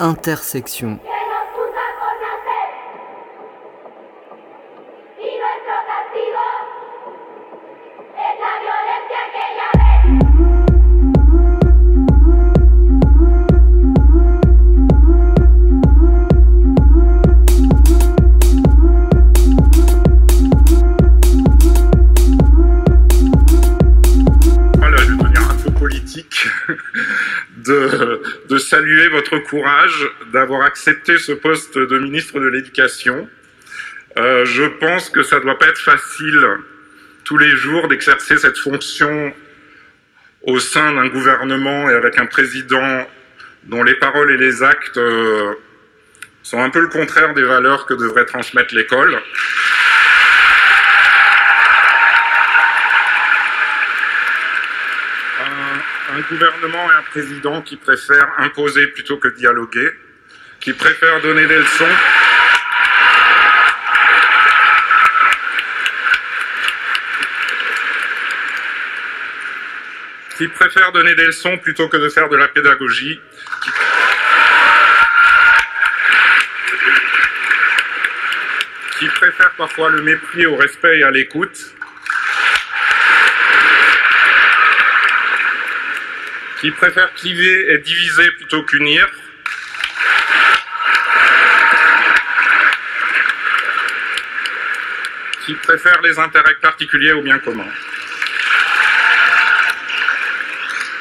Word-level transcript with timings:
Intersection. 0.00 1.00
Votre 29.08 29.38
courage 29.38 30.08
d'avoir 30.32 30.62
accepté 30.62 31.18
ce 31.18 31.32
poste 31.32 31.78
de 31.78 31.98
ministre 31.98 32.40
de 32.40 32.46
l'Éducation. 32.46 33.28
Euh, 34.18 34.44
je 34.44 34.64
pense 34.64 35.10
que 35.10 35.22
ça 35.22 35.36
ne 35.36 35.42
doit 35.42 35.58
pas 35.58 35.68
être 35.68 35.80
facile 35.80 36.40
tous 37.24 37.38
les 37.38 37.50
jours 37.50 37.88
d'exercer 37.88 38.38
cette 38.38 38.58
fonction 38.58 39.32
au 40.42 40.58
sein 40.58 40.92
d'un 40.94 41.08
gouvernement 41.08 41.90
et 41.90 41.94
avec 41.94 42.18
un 42.18 42.26
président 42.26 43.06
dont 43.64 43.82
les 43.82 43.94
paroles 43.94 44.30
et 44.30 44.36
les 44.36 44.62
actes 44.62 44.96
euh, 44.96 45.54
sont 46.42 46.62
un 46.62 46.70
peu 46.70 46.80
le 46.80 46.88
contraire 46.88 47.34
des 47.34 47.42
valeurs 47.42 47.86
que 47.86 47.94
devrait 47.94 48.24
transmettre 48.24 48.74
l'école. 48.74 49.20
Un 56.16 56.20
gouvernement 56.22 56.90
et 56.90 56.94
un 56.94 57.02
président 57.02 57.60
qui 57.60 57.76
préfèrent 57.76 58.32
imposer 58.38 58.86
plutôt 58.86 59.18
que 59.18 59.28
dialoguer, 59.28 59.90
qui 60.60 60.72
préfèrent 60.72 61.20
donner 61.20 61.46
des 61.46 61.58
leçons. 61.58 61.84
qui 70.38 70.48
préfèrent 70.48 70.92
donner 70.92 71.14
des 71.14 71.24
leçons 71.24 71.56
plutôt 71.56 71.88
que 71.88 71.96
de 71.96 72.10
faire 72.10 72.28
de 72.28 72.36
la 72.36 72.48
pédagogie, 72.48 73.18
qui 78.98 79.06
préfèrent 79.08 79.54
parfois 79.56 79.88
le 79.88 80.02
mépris 80.02 80.44
au 80.44 80.56
respect 80.56 80.98
et 80.98 81.04
à 81.04 81.10
l'écoute, 81.10 81.75
qui 86.66 86.72
préfère 86.72 87.14
cliver 87.14 87.72
et 87.72 87.78
diviser 87.78 88.28
plutôt 88.32 88.64
qu'unir. 88.64 89.08
qui 95.44 95.54
préfère 95.54 96.02
les 96.02 96.18
intérêts 96.18 96.56
particuliers 96.60 97.12
au 97.12 97.22
bien 97.22 97.38
commun. 97.38 97.68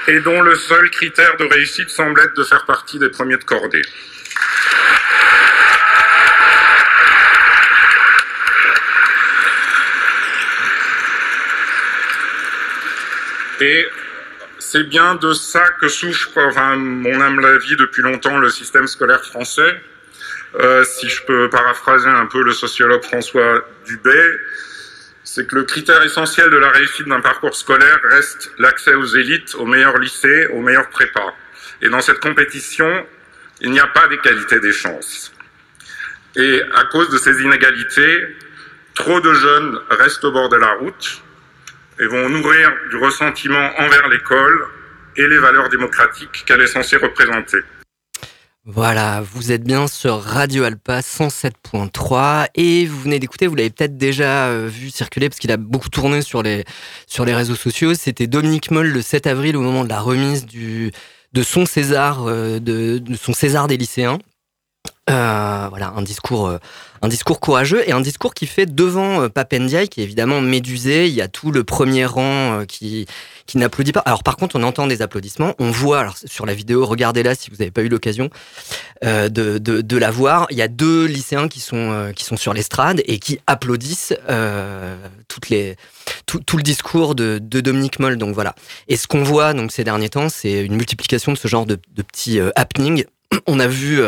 Et 0.08 0.20
dont 0.20 0.40
le 0.42 0.56
seul 0.56 0.88
critère 0.92 1.36
de 1.38 1.46
réussite 1.46 1.90
semble 1.90 2.22
être 2.22 2.36
de 2.36 2.44
faire 2.44 2.64
partie 2.66 3.00
des 3.00 3.10
premiers 3.10 3.38
de 3.38 3.44
cordée. 3.44 3.82
Et 13.62 13.88
c'est 14.76 14.84
bien 14.84 15.16
de 15.16 15.32
ça 15.32 15.70
que 15.80 15.88
souffre, 15.88 16.38
mon 16.76 17.22
âme 17.22 17.40
la 17.40 17.58
vie 17.60 17.78
depuis 17.78 18.02
longtemps, 18.02 18.38
le 18.40 18.50
système 18.50 18.88
scolaire 18.88 19.24
français. 19.24 19.82
Euh, 20.60 20.84
si 20.84 21.08
je 21.08 21.24
peux 21.24 21.50
paraphraser 21.50 22.10
un 22.10 22.26
peu 22.26 22.44
le 22.44 22.52
sociologue 22.52 23.02
François 23.02 23.66
Dubé, 23.86 24.20
c'est 25.24 25.48
que 25.48 25.56
le 25.56 25.64
critère 25.64 26.04
essentiel 26.04 26.50
de 26.50 26.58
la 26.58 26.72
réussite 26.72 27.08
d'un 27.08 27.22
parcours 27.22 27.56
scolaire 27.56 28.02
reste 28.04 28.52
l'accès 28.60 28.96
aux 28.96 29.06
élites, 29.06 29.56
aux 29.56 29.66
meilleurs 29.66 29.98
lycées, 29.98 30.48
aux 30.48 30.60
meilleurs 30.60 30.90
prépas. 30.90 31.34
Et 31.82 31.88
dans 31.88 32.02
cette 32.02 32.20
compétition, 32.20 33.08
il 33.62 33.72
n'y 33.72 33.80
a 33.80 33.88
pas 33.88 34.10
d'égalité 34.10 34.60
des 34.60 34.74
chances. 34.74 35.32
Et 36.36 36.62
à 36.76 36.84
cause 36.92 37.10
de 37.12 37.18
ces 37.18 37.42
inégalités, 37.42 38.28
trop 38.94 39.22
de 39.22 39.34
jeunes 39.34 39.80
restent 39.90 40.26
au 40.26 40.34
bord 40.34 40.50
de 40.50 40.58
la 40.58 40.74
route, 40.74 41.22
et 42.00 42.08
vont 42.08 42.30
nourrir 42.30 42.72
du 42.90 42.98
ressentiment 42.98 43.72
envers 43.78 44.08
l'école 44.10 44.68
et 45.18 45.28
les 45.28 45.38
valeurs 45.38 45.70
démocratiques 45.70 46.44
qu'elle 46.46 46.62
est 46.62 46.68
censée 46.68 46.98
représenter. 46.98 47.60
Voilà, 48.68 49.22
vous 49.22 49.52
êtes 49.52 49.64
bien 49.64 49.88
sur 49.88 50.24
Radio 50.24 50.64
Alpa 50.64 51.02
107.3 51.02 52.48
et 52.56 52.88
vous 52.88 53.00
venez 53.00 53.20
d'écouter, 53.20 53.46
vous 53.46 53.54
l'avez 53.54 53.70
peut-être 53.70 53.96
déjà 53.96 54.48
euh, 54.48 54.68
vu 54.68 54.90
circuler 54.90 55.30
parce 55.30 55.38
qu'il 55.38 55.52
a 55.52 55.58
beaucoup 55.58 55.90
tourné 55.90 56.24
sur 56.24 56.42
les, 56.42 56.66
sur 57.06 57.26
les 57.26 57.36
réseaux 57.36 57.56
sociaux. 57.56 57.94
C'était 57.94 58.26
Dominique 58.26 58.72
Moll 58.72 58.88
le 58.88 59.04
7 59.04 59.28
avril 59.28 59.56
au 59.56 59.62
moment 59.62 59.84
de 59.84 59.90
la 59.90 60.00
remise 60.00 60.48
du, 60.48 60.92
de 61.34 61.44
son 61.44 61.68
César, 61.68 62.26
euh, 62.28 62.60
de, 62.60 62.98
de 62.98 63.16
son 63.16 63.34
César 63.34 63.68
des 63.68 63.78
lycéens. 63.78 64.18
Euh, 65.08 65.68
voilà, 65.70 65.94
un 65.96 66.02
discours, 66.02 66.48
euh, 66.48 66.58
un 67.04 67.08
discours 67.08 67.40
courageux 67.40 67.88
et 67.88 67.92
un 67.92 68.02
discours 68.02 68.34
qui 68.34 68.48
fait 68.48 68.66
devant 68.66 69.22
euh, 69.22 69.30
qui 69.30 70.02
est 70.02 70.04
évidemment 70.04 70.42
médusé. 70.42 71.08
Il 71.08 71.14
y 71.14 71.22
a 71.22 71.28
tout 71.28 71.52
le 71.52 71.64
premier 71.64 72.06
rang 72.06 72.62
euh, 72.62 72.66
qui, 72.66 73.06
qui 73.46 73.60
n'applaudit 73.60 73.92
pas. 73.92 74.00
Alors 74.00 74.24
par 74.24 74.36
contre, 74.36 74.56
on 74.56 74.64
entend 74.64 74.88
des 74.88 75.04
applaudissements. 75.04 75.54
On 75.60 75.70
voit, 75.70 76.00
alors 76.00 76.16
sur 76.26 76.48
la 76.48 76.56
vidéo, 76.56 76.88
regardez-la 76.88 77.36
si 77.36 77.52
vous 77.52 77.58
n'avez 77.58 77.70
pas 77.70 77.84
eu 77.84 77.88
l'occasion 77.88 78.32
de, 79.04 79.28
de, 79.30 79.60
de, 79.60 79.98
la 79.98 80.10
voir. 80.10 80.48
Il 80.50 80.58
y 80.58 80.64
a 80.64 80.68
deux 80.68 81.06
lycéens 81.06 81.50
qui 81.50 81.60
sont, 81.60 82.12
qui 82.16 82.24
sont 82.24 82.38
sur 82.38 82.56
l'estrade 82.56 83.04
et 83.06 83.20
qui 83.20 83.40
applaudissent 83.46 84.14
toutes 85.28 85.50
les, 85.50 85.76
tout, 86.26 86.40
tout, 86.40 86.58
le 86.58 86.64
discours 86.64 87.14
de, 87.14 87.40
de 87.40 87.62
Dominique 87.62 88.00
Moll. 88.00 88.18
Donc 88.18 88.34
voilà. 88.34 88.56
Et 88.88 88.96
ce 88.96 89.06
qu'on 89.06 89.22
voit 89.22 89.54
donc 89.54 89.72
ces 89.72 89.84
derniers 89.84 90.10
temps, 90.10 90.30
c'est 90.30 90.66
une 90.66 90.76
multiplication 90.76 91.32
de 91.34 91.38
ce 91.38 91.48
genre 91.48 91.68
de, 91.68 91.78
de 91.94 92.02
petits 92.02 92.40
happenings. 92.56 93.06
On 93.46 93.60
a 93.60 93.68
vu 93.68 94.02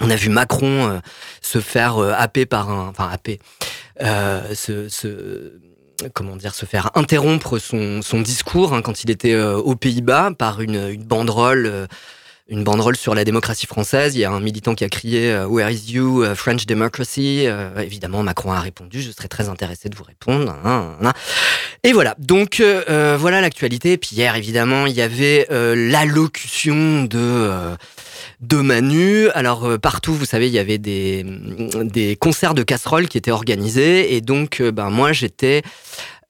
on 0.00 0.10
a 0.10 0.16
vu 0.16 0.28
Macron 0.28 0.88
euh, 0.88 0.98
se 1.40 1.60
faire 1.60 1.98
euh, 1.98 2.12
happer 2.16 2.46
par 2.46 2.70
un, 2.70 2.88
enfin 2.88 3.08
happer, 3.10 3.38
euh, 4.02 4.54
se, 4.54 5.52
comment 6.12 6.36
dire, 6.36 6.54
se 6.54 6.66
faire 6.66 6.90
interrompre 6.94 7.58
son, 7.58 8.02
son 8.02 8.20
discours 8.20 8.74
hein, 8.74 8.82
quand 8.82 9.04
il 9.04 9.10
était 9.10 9.34
aux 9.36 9.74
Pays-Bas 9.76 10.32
par 10.38 10.60
une, 10.60 10.88
une 10.90 11.04
banderole, 11.04 11.88
une 12.48 12.64
banderole 12.64 12.96
sur 12.96 13.14
la 13.14 13.24
démocratie 13.24 13.66
française. 13.66 14.14
Il 14.14 14.20
y 14.20 14.24
a 14.24 14.30
un 14.30 14.40
militant 14.40 14.74
qui 14.74 14.84
a 14.84 14.88
crié 14.88 15.36
Where 15.48 15.70
is 15.70 15.92
you, 15.92 16.24
French 16.34 16.66
democracy? 16.66 17.46
Évidemment, 17.76 18.22
Macron 18.22 18.52
a 18.52 18.60
répondu 18.60 19.02
Je 19.02 19.10
serais 19.10 19.28
très 19.28 19.48
intéressé 19.48 19.88
de 19.88 19.96
vous 19.96 20.04
répondre. 20.04 20.54
Et 21.82 21.92
voilà. 21.92 22.14
Donc 22.18 22.60
voilà 22.60 23.40
l'actualité. 23.40 23.96
Puis 23.96 24.10
hier, 24.14 24.36
évidemment, 24.36 24.86
il 24.86 24.94
y 24.94 25.02
avait 25.02 25.46
l'allocution 25.50 27.04
de 27.04 27.76
de 28.40 28.60
Manu. 28.60 29.28
Alors 29.30 29.64
euh, 29.64 29.78
partout, 29.78 30.14
vous 30.14 30.24
savez, 30.24 30.46
il 30.48 30.52
y 30.52 30.58
avait 30.58 30.78
des, 30.78 31.24
des 31.82 32.16
concerts 32.16 32.54
de 32.54 32.62
casseroles 32.62 33.08
qui 33.08 33.18
étaient 33.18 33.30
organisés 33.30 34.14
et 34.14 34.20
donc 34.20 34.60
euh, 34.60 34.70
ben 34.72 34.90
moi 34.90 35.12
j'étais 35.12 35.62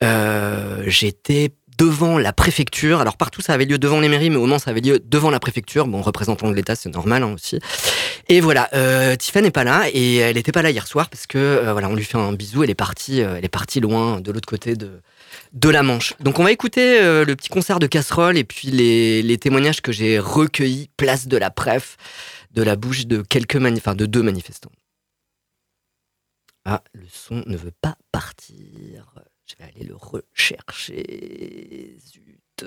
euh, 0.02 0.82
j'étais 0.86 1.50
devant 1.78 2.18
la 2.18 2.32
préfecture. 2.32 3.00
Alors 3.00 3.16
partout 3.16 3.42
ça 3.42 3.52
avait 3.52 3.64
lieu 3.64 3.78
devant 3.78 4.00
les 4.00 4.08
mairies, 4.08 4.30
mais 4.30 4.36
au 4.36 4.46
Mans 4.46 4.58
ça 4.58 4.70
avait 4.70 4.80
lieu 4.80 4.98
devant 4.98 5.30
la 5.30 5.40
préfecture. 5.40 5.86
Bon, 5.86 6.02
représentant 6.02 6.48
de 6.48 6.54
l'État, 6.54 6.76
c'est 6.76 6.90
normal 6.90 7.22
hein, 7.22 7.34
aussi. 7.34 7.58
Et 8.28 8.40
voilà, 8.40 8.68
euh, 8.74 9.16
n'est 9.36 9.50
pas 9.50 9.64
là 9.64 9.84
et 9.92 10.16
elle 10.16 10.36
n'était 10.36 10.52
pas 10.52 10.62
là 10.62 10.70
hier 10.70 10.86
soir 10.86 11.08
parce 11.08 11.26
que 11.26 11.70
voilà, 11.70 11.88
on 11.88 11.94
lui 11.94 12.04
fait 12.04 12.18
un 12.18 12.32
bisou. 12.32 12.64
Elle 12.64 12.70
est 12.70 12.74
partie, 12.74 13.20
elle 13.20 13.44
est 13.44 13.48
partie 13.48 13.80
loin 13.80 14.20
de 14.20 14.32
l'autre 14.32 14.48
côté 14.48 14.76
de 14.76 15.00
de 15.52 15.68
la 15.68 15.82
Manche. 15.82 16.14
Donc 16.20 16.38
on 16.38 16.44
va 16.44 16.52
écouter 16.52 17.00
euh, 17.00 17.24
le 17.24 17.36
petit 17.36 17.48
concert 17.48 17.78
de 17.78 17.86
casserole 17.86 18.36
et 18.36 18.44
puis 18.44 18.68
les, 18.68 19.38
témoignages 19.38 19.82
que 19.82 19.92
j'ai 19.92 20.18
recueillis, 20.18 20.90
place 20.96 21.28
de 21.28 21.36
la 21.36 21.50
Pref, 21.50 21.96
de 22.52 22.62
la 22.62 22.76
bouche 22.76 23.06
de 23.06 23.22
quelques 23.22 23.56
enfin 23.56 23.94
de 23.94 24.06
deux 24.06 24.22
manifestants. 24.22 24.72
Ah, 26.64 26.82
le 26.94 27.06
son 27.10 27.44
ne 27.46 27.56
veut 27.56 27.72
pas 27.80 27.96
partir. 28.10 29.14
Je 29.46 29.54
vais 29.56 29.64
aller 29.64 29.84
le 29.84 29.96
rechercher. 29.96 31.96
Zut. 32.00 32.64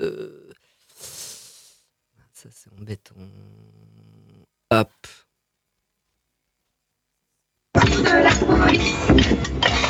Ça 2.32 2.48
c'est 2.50 2.72
embêtant. 2.72 3.14
Hop. 4.70 4.88
Ce 7.76 7.80
n'est 7.80 9.60
pas 9.60 9.89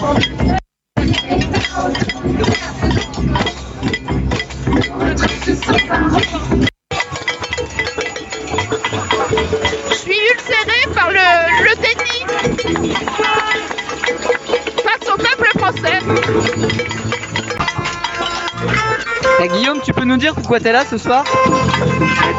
Je 0.00 0.06
suis 9.94 10.18
ulcérée 10.32 10.94
par 10.94 11.10
le 11.10 11.74
tennis. 11.76 12.24
Pas 14.82 14.96
de 14.98 15.04
son 15.04 15.16
peuple 15.16 15.50
français. 15.58 15.98
Eh, 19.42 19.48
Guillaume, 19.48 19.80
tu 19.84 19.92
peux 19.92 20.04
nous 20.04 20.16
dire 20.16 20.34
pourquoi 20.34 20.60
tu 20.60 20.68
es 20.68 20.72
là 20.72 20.84
ce 20.88 20.96
soir? 20.96 21.24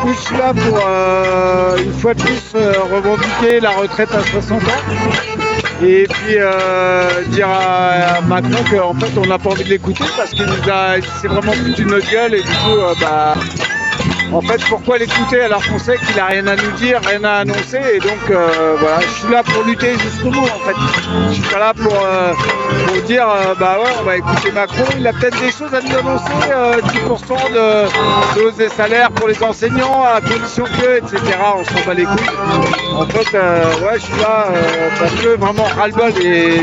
Je 0.07 0.13
suis 0.13 0.37
là 0.37 0.53
pour 0.53 0.79
euh, 0.83 1.77
une 1.77 1.93
fois 1.93 2.13
de 2.15 2.21
plus 2.23 2.41
euh, 2.55 2.73
revendiquer 2.91 3.59
la 3.59 3.69
retraite 3.71 4.09
à 4.15 4.21
60 4.23 4.63
ans. 4.63 5.30
Et 5.83 6.07
puis 6.07 6.35
euh, 6.37 7.23
dire 7.29 7.49
à, 7.49 8.17
à 8.17 8.21
Macron 8.21 8.63
qu'en 8.69 8.93
fait 8.93 9.17
on 9.17 9.25
n'a 9.25 9.39
pas 9.39 9.49
envie 9.49 9.63
de 9.63 9.69
l'écouter 9.69 10.03
parce 10.15 10.29
qu'il 10.29 10.45
nous 10.45 10.69
a 10.69 11.01
s'est 11.01 11.27
vraiment 11.27 11.53
foutu 11.53 11.83
de 11.85 11.89
notre 11.89 12.11
gueule 12.11 12.35
et 12.35 12.41
du 12.41 12.47
coup 12.47 12.77
euh, 12.77 12.93
bah 13.01 13.33
en 14.31 14.41
fait 14.41 14.61
pourquoi 14.69 14.97
l'écouter 14.97 15.41
alors 15.41 15.65
qu'on 15.67 15.79
sait 15.79 15.97
qu'il 15.97 16.19
a 16.19 16.25
rien 16.27 16.47
à 16.47 16.55
nous 16.55 16.71
dire, 16.77 16.99
rien 17.05 17.23
à 17.23 17.39
annoncer 17.39 17.79
et 17.93 17.99
donc 17.99 18.29
euh, 18.29 18.75
voilà, 18.79 18.99
je 19.01 19.21
suis 19.21 19.31
là 19.31 19.43
pour 19.43 19.63
lutter 19.63 19.97
jusqu'au 19.97 20.29
bout 20.29 20.39
en 20.39 20.65
fait. 20.65 20.75
Je 21.29 21.33
suis 21.33 21.53
pas 21.53 21.59
là 21.59 21.73
pour, 21.73 21.93
euh, 21.93 22.33
dire 23.05 23.27
euh, 23.27 23.55
bah 23.59 23.77
ouais 23.83 23.89
on 23.99 24.03
va 24.03 24.17
écouter 24.17 24.51
Macron, 24.51 24.85
il 24.97 25.05
a 25.07 25.13
peut-être 25.13 25.39
des 25.41 25.51
choses 25.51 25.73
à 25.73 25.81
nous 25.81 25.97
annoncer, 25.97 26.31
euh, 26.51 26.79
10% 26.81 27.53
de, 27.53 28.41
hausse 28.41 28.55
des 28.55 28.69
salaires 28.69 29.11
pour 29.11 29.27
les 29.27 29.41
enseignants 29.43 30.03
à 30.03 30.21
condition 30.21 30.63
que, 30.65 30.97
etc. 30.97 31.19
On 31.55 31.63
s'en 31.65 31.85
bat 31.85 31.93
les 31.93 32.05
couilles. 32.05 32.95
En 32.95 33.05
fait 33.05 33.37
ouais 33.37 33.95
je 33.95 33.99
suis 33.99 34.21
là 34.21 34.47
parce 34.99 35.13
que 35.13 35.35
vraiment 35.37 35.63
ras-le-bol 35.63 36.11
et, 36.21 36.61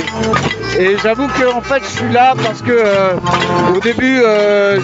et 0.79 0.97
j'avoue 1.03 1.27
que 1.29 1.53
en 1.53 1.61
fait 1.61 1.83
je 1.83 1.99
suis 1.99 2.13
là 2.13 2.35
parce 2.43 2.63
que 2.63 2.85
au 3.75 3.81
début 3.81 4.23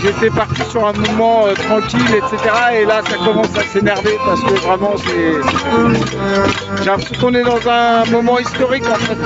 j'étais 0.02 0.30
parti 0.30 0.62
sur 0.70 0.86
un 0.86 0.92
mouvement 0.92 1.44
tranquille 1.68 2.14
etc 2.16 2.73
et 2.74 2.84
là 2.84 3.00
ça 3.08 3.16
commence 3.16 3.56
à 3.56 3.62
s'énerver 3.62 4.16
parce 4.24 4.40
que 4.42 4.54
vraiment 4.66 4.94
c'est 4.96 6.82
j'ai 6.82 6.90
l'impression 6.90 7.14
qu'on 7.20 7.34
est 7.34 7.42
dans 7.42 7.68
un 7.68 8.04
moment 8.06 8.38
historique 8.38 8.84
en 8.90 8.96
fait. 8.96 9.16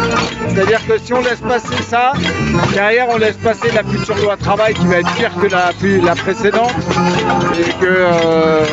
C'est 0.48 0.60
à 0.60 0.66
dire 0.66 0.86
que 0.86 0.98
si 0.98 1.12
on 1.14 1.20
laisse 1.22 1.40
passer 1.40 1.82
ça 1.88 2.12
derrière 2.72 3.06
on 3.08 3.16
laisse 3.16 3.36
passer 3.36 3.70
la 3.72 3.82
future 3.82 4.16
loi 4.18 4.36
travail 4.36 4.74
qui 4.74 4.86
va 4.86 4.96
être 4.98 5.12
pire 5.14 5.30
que 5.40 5.46
la, 5.46 5.70
la 6.04 6.14
précédente 6.14 6.72
et 7.58 7.72
que 7.80 7.86
euh, 7.86 8.64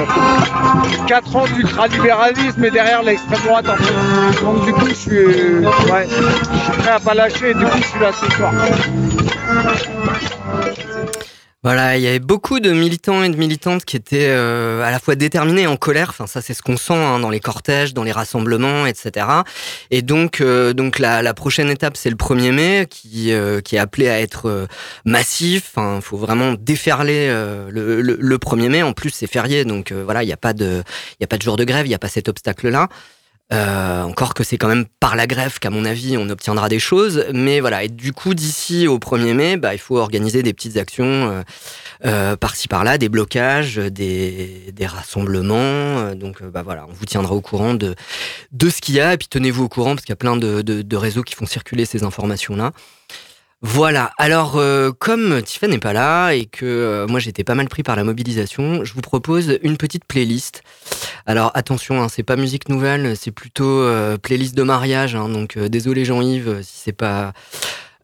4 1.07 1.35
ans 1.35 1.45
d'ultralibéralisme 1.45 2.63
et 2.65 2.71
derrière 2.71 3.03
l'extrême 3.03 3.41
droite 3.45 3.69
en 3.69 3.75
fait. 3.75 4.43
Donc 4.43 4.65
du 4.65 4.73
coup 4.73 4.87
je 4.89 4.93
suis 4.93 5.17
ouais, 5.17 6.07
je 6.07 6.59
suis 6.59 6.71
prêt 6.79 6.91
à 6.91 6.99
pas 6.99 7.13
lâcher. 7.13 7.51
Et 7.51 7.53
du 7.53 7.65
coup 7.65 7.77
je 7.77 7.87
suis 7.87 7.99
là 7.99 8.11
ce 8.11 8.31
soir 8.35 8.51
Voilà, 11.65 11.97
il 11.97 12.03
y 12.03 12.07
avait 12.07 12.19
beaucoup 12.19 12.59
de 12.59 12.71
militants 12.71 13.23
et 13.23 13.29
de 13.29 13.37
militantes 13.37 13.85
qui 13.85 13.97
étaient 13.97 14.27
euh, 14.29 14.83
à 14.83 14.91
la 14.91 14.99
fois 14.99 15.15
déterminés 15.15 15.63
et 15.63 15.67
en 15.67 15.77
colère. 15.77 16.09
Enfin, 16.11 16.27
ça, 16.27 16.39
c'est 16.39 16.53
ce 16.53 16.61
qu'on 16.61 16.77
sent 16.77 16.93
hein, 16.93 17.19
dans 17.19 17.31
les 17.31 17.39
cortèges, 17.39 17.95
dans 17.95 18.03
les 18.03 18.11
rassemblements, 18.11 18.85
etc. 18.85 19.25
Et 19.89 20.03
donc, 20.03 20.41
euh, 20.41 20.73
donc 20.73 20.99
la, 20.99 21.23
la, 21.23 21.33
prochaine 21.33 21.71
étape, 21.71 21.97
c'est 21.97 22.11
le 22.11 22.17
1er 22.17 22.51
mai, 22.51 22.87
qui, 22.87 23.33
euh, 23.33 23.61
qui 23.61 23.77
est 23.77 23.79
appelé 23.79 24.09
à 24.09 24.21
être 24.21 24.47
euh, 24.47 24.67
massif. 25.05 25.71
Enfin, 25.75 26.01
faut 26.01 26.17
vraiment 26.17 26.53
déferler 26.53 27.29
euh, 27.31 27.71
le, 27.71 27.99
le, 27.99 28.15
le, 28.19 28.37
1er 28.37 28.69
mai. 28.69 28.83
En 28.83 28.93
plus, 28.93 29.09
c'est 29.09 29.25
férié, 29.25 29.65
donc 29.65 29.91
euh, 29.91 30.03
voilà, 30.03 30.21
il 30.21 30.27
n'y 30.27 30.33
a 30.33 30.37
pas 30.37 30.53
de, 30.53 30.83
il 31.19 31.23
a 31.23 31.27
pas 31.27 31.37
de 31.37 31.41
jour 31.41 31.57
de 31.57 31.63
grève, 31.63 31.87
il 31.87 31.89
n'y 31.89 31.95
a 31.95 31.99
pas 31.99 32.09
cet 32.09 32.29
obstacle-là. 32.29 32.89
Euh, 33.53 34.01
encore 34.01 34.33
que 34.33 34.43
c'est 34.43 34.57
quand 34.57 34.67
même 34.67 34.85
par 34.99 35.15
la 35.15 35.27
grève 35.27 35.59
qu'à 35.59 35.69
mon 35.69 35.85
avis 35.85 36.17
on 36.17 36.29
obtiendra 36.29 36.67
des 36.67 36.79
choses, 36.79 37.25
mais 37.31 37.59
voilà. 37.59 37.83
Et 37.83 37.89
du 37.89 38.11
coup, 38.11 38.33
d'ici 38.33 38.87
au 38.87 38.97
1er 38.97 39.33
mai, 39.33 39.57
bah, 39.57 39.75
il 39.75 39.77
faut 39.77 39.97
organiser 39.97 40.41
des 40.41 40.51
petites 40.51 40.77
actions 40.77 41.05
euh, 41.05 41.43
euh, 42.05 42.35
par-ci 42.35 42.67
par-là, 42.67 42.97
des 42.97 43.07
blocages, 43.07 43.75
des, 43.75 44.71
des 44.73 44.87
rassemblements. 44.87 46.15
donc 46.15 46.41
bah 46.43 46.63
voilà, 46.63 46.87
on 46.89 46.93
vous 46.93 47.05
tiendra 47.05 47.35
au 47.35 47.41
courant 47.41 47.75
de 47.75 47.93
de 48.51 48.69
ce 48.69 48.81
qu'il 48.81 48.95
y 48.95 48.99
a 48.99 49.13
et 49.13 49.17
puis 49.17 49.27
tenez-vous 49.27 49.65
au 49.65 49.69
courant 49.69 49.93
parce 49.93 50.05
qu'il 50.05 50.11
y 50.11 50.13
a 50.13 50.17
plein 50.17 50.37
de, 50.37 50.63
de, 50.63 50.81
de 50.81 50.97
réseaux 50.97 51.21
qui 51.21 51.35
font 51.35 51.45
circuler 51.45 51.85
ces 51.85 52.03
informations 52.03 52.55
là. 52.55 52.71
Voilà, 53.67 54.11
alors 54.19 54.57
euh, 54.57 54.91
comme 54.91 55.41
Tiffany 55.41 55.73
n'est 55.73 55.79
pas 55.79 55.91
là 55.91 56.33
et 56.33 56.45
que 56.45 56.65
euh, 56.65 57.07
moi 57.07 57.19
j'étais 57.19 57.43
pas 57.43 57.55
mal 57.55 57.67
pris 57.67 57.81
par 57.81 57.95
la 57.95 58.03
mobilisation, 58.03 58.83
je 58.83 58.93
vous 58.93 59.01
propose 59.01 59.57
une 59.63 59.75
petite 59.75 60.05
playlist. 60.05 60.61
Alors 61.25 61.49
attention, 61.55 61.99
hein, 61.99 62.07
c'est 62.07 62.21
pas 62.21 62.35
musique 62.35 62.69
nouvelle, 62.69 63.17
c'est 63.17 63.31
plutôt 63.31 63.81
euh, 63.81 64.19
playlist 64.19 64.53
de 64.53 64.61
mariage, 64.61 65.15
hein, 65.15 65.29
donc 65.29 65.57
désolé 65.57 66.05
Jean-Yves 66.05 66.61
si 66.61 66.79
c'est 66.83 66.93
pas... 66.93 67.33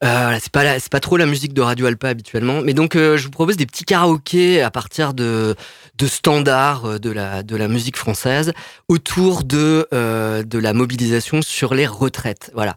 c'est 0.02 0.52
pas 0.52 0.80
c'est 0.80 0.92
pas 0.92 1.00
trop 1.00 1.16
la 1.16 1.28
musique 1.28 1.54
de 1.54 1.62
Radio 1.62 1.86
Alpa 1.86 2.10
habituellement, 2.10 2.62
mais 2.63 2.74
donc 2.74 2.96
je 2.96 3.24
vous 3.24 3.30
propose 3.30 3.56
des 3.56 3.68
petits 3.68 3.86
karaokés 3.86 4.63
à 4.63 4.72
partir 4.72 5.13
de 5.13 5.56
de 5.96 6.08
standards 6.08 7.00
de 7.00 7.12
la 7.12 7.44
de 7.44 7.56
la 7.56 7.68
musique 7.68 7.98
française 7.98 8.52
autour 8.88 9.44
de 9.44 9.88
de 9.92 10.58
la 10.58 10.74
mobilisation 10.74 11.44
sur 11.44 11.75
les 11.75 11.86
retraites. 11.86 12.50
Voilà. 12.56 12.75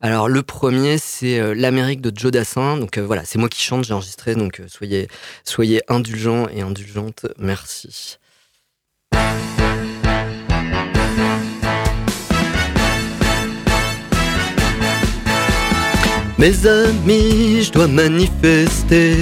Alors 0.00 0.28
le 0.28 0.44
premier 0.44 0.96
c'est 0.96 1.40
euh, 1.40 1.54
l'Amérique 1.54 2.00
de 2.00 2.12
Joe 2.14 2.30
Dassin. 2.30 2.76
Donc 2.76 2.98
euh, 2.98 3.02
voilà, 3.04 3.24
c'est 3.24 3.38
moi 3.38 3.48
qui 3.48 3.60
chante, 3.60 3.84
j'ai 3.84 3.94
enregistré. 3.94 4.36
Donc 4.36 4.60
euh, 4.60 4.66
soyez 4.68 5.08
soyez 5.42 5.82
indulgents 5.88 6.46
et 6.48 6.60
indulgentes. 6.60 7.26
Merci. 7.38 8.18
Mes 16.38 16.66
amis, 16.68 17.64
je 17.64 17.72
dois 17.72 17.88
manifester 17.88 19.16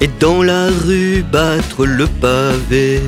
et 0.00 0.08
dans 0.18 0.42
la 0.42 0.66
rue 0.66 1.22
battre 1.22 1.86
le 1.86 2.08
pavé, 2.20 3.00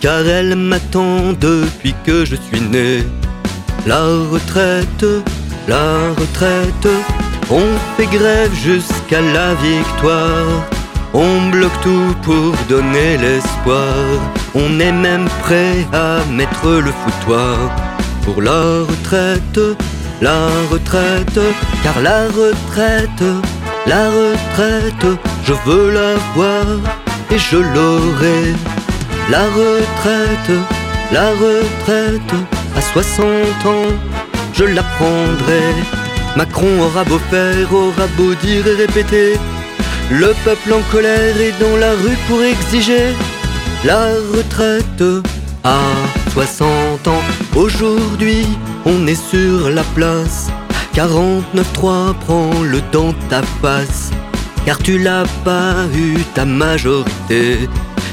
car 0.00 0.26
elle 0.26 0.56
m'attend 0.56 1.32
depuis 1.34 1.94
que 2.04 2.24
je 2.24 2.34
suis 2.34 2.60
né. 2.60 3.04
La 3.86 4.04
retraite 4.04 5.04
la 5.68 6.10
retraite. 6.18 6.88
On 7.50 7.66
fait 7.96 8.06
grève 8.06 8.52
jusqu'à 8.54 9.20
la 9.20 9.54
victoire. 9.54 10.64
On 11.14 11.50
bloque 11.50 11.80
tout 11.82 12.14
pour 12.22 12.52
donner 12.68 13.16
l'espoir. 13.18 13.94
On 14.54 14.80
est 14.80 14.92
même 14.92 15.28
prêt 15.42 15.86
à 15.92 16.24
mettre 16.32 16.68
le 16.86 16.92
foutoir 17.00 17.56
pour 18.24 18.42
la 18.42 18.60
retraite, 18.90 19.60
la 20.20 20.48
retraite, 20.70 21.40
car 21.82 21.98
la 22.02 22.24
retraite, 22.26 23.24
la 23.86 24.04
retraite, 24.10 25.06
je 25.44 25.54
veux 25.64 25.90
la 25.92 26.14
voir 26.34 26.66
et 27.30 27.38
je 27.38 27.56
l'aurai. 27.56 28.42
La 29.30 29.44
retraite, 29.60 30.52
la 31.10 31.28
retraite, 31.30 32.34
à 32.76 32.80
60 32.82 33.26
ans, 33.66 33.94
je 34.58 34.64
la 34.64 34.82
prendrai. 34.82 35.66
Macron 36.36 36.80
aura 36.80 37.04
beau 37.04 37.20
faire, 37.30 37.72
aura 37.72 38.06
beau 38.16 38.34
dire 38.34 38.66
et 38.66 38.74
répéter. 38.74 39.34
Le 40.10 40.34
peuple 40.44 40.72
en 40.72 40.82
colère 40.90 41.40
est 41.40 41.56
dans 41.60 41.76
la 41.76 41.92
rue 41.92 42.18
pour 42.26 42.42
exiger 42.42 43.14
la 43.84 44.06
retraite 44.36 45.04
à 45.62 45.78
60 46.32 47.06
ans. 47.06 47.24
Aujourd'hui, 47.54 48.46
on 48.84 49.06
est 49.06 49.22
sur 49.30 49.70
la 49.70 49.84
place. 49.94 50.48
49-3 50.94 52.14
prend 52.26 52.50
le 52.62 52.80
dans 52.90 53.12
ta 53.30 53.42
face. 53.62 54.10
Car 54.66 54.78
tu 54.78 54.98
l'as 54.98 55.26
pas 55.44 55.74
eu 55.94 56.18
ta 56.34 56.44
majorité. 56.44 57.68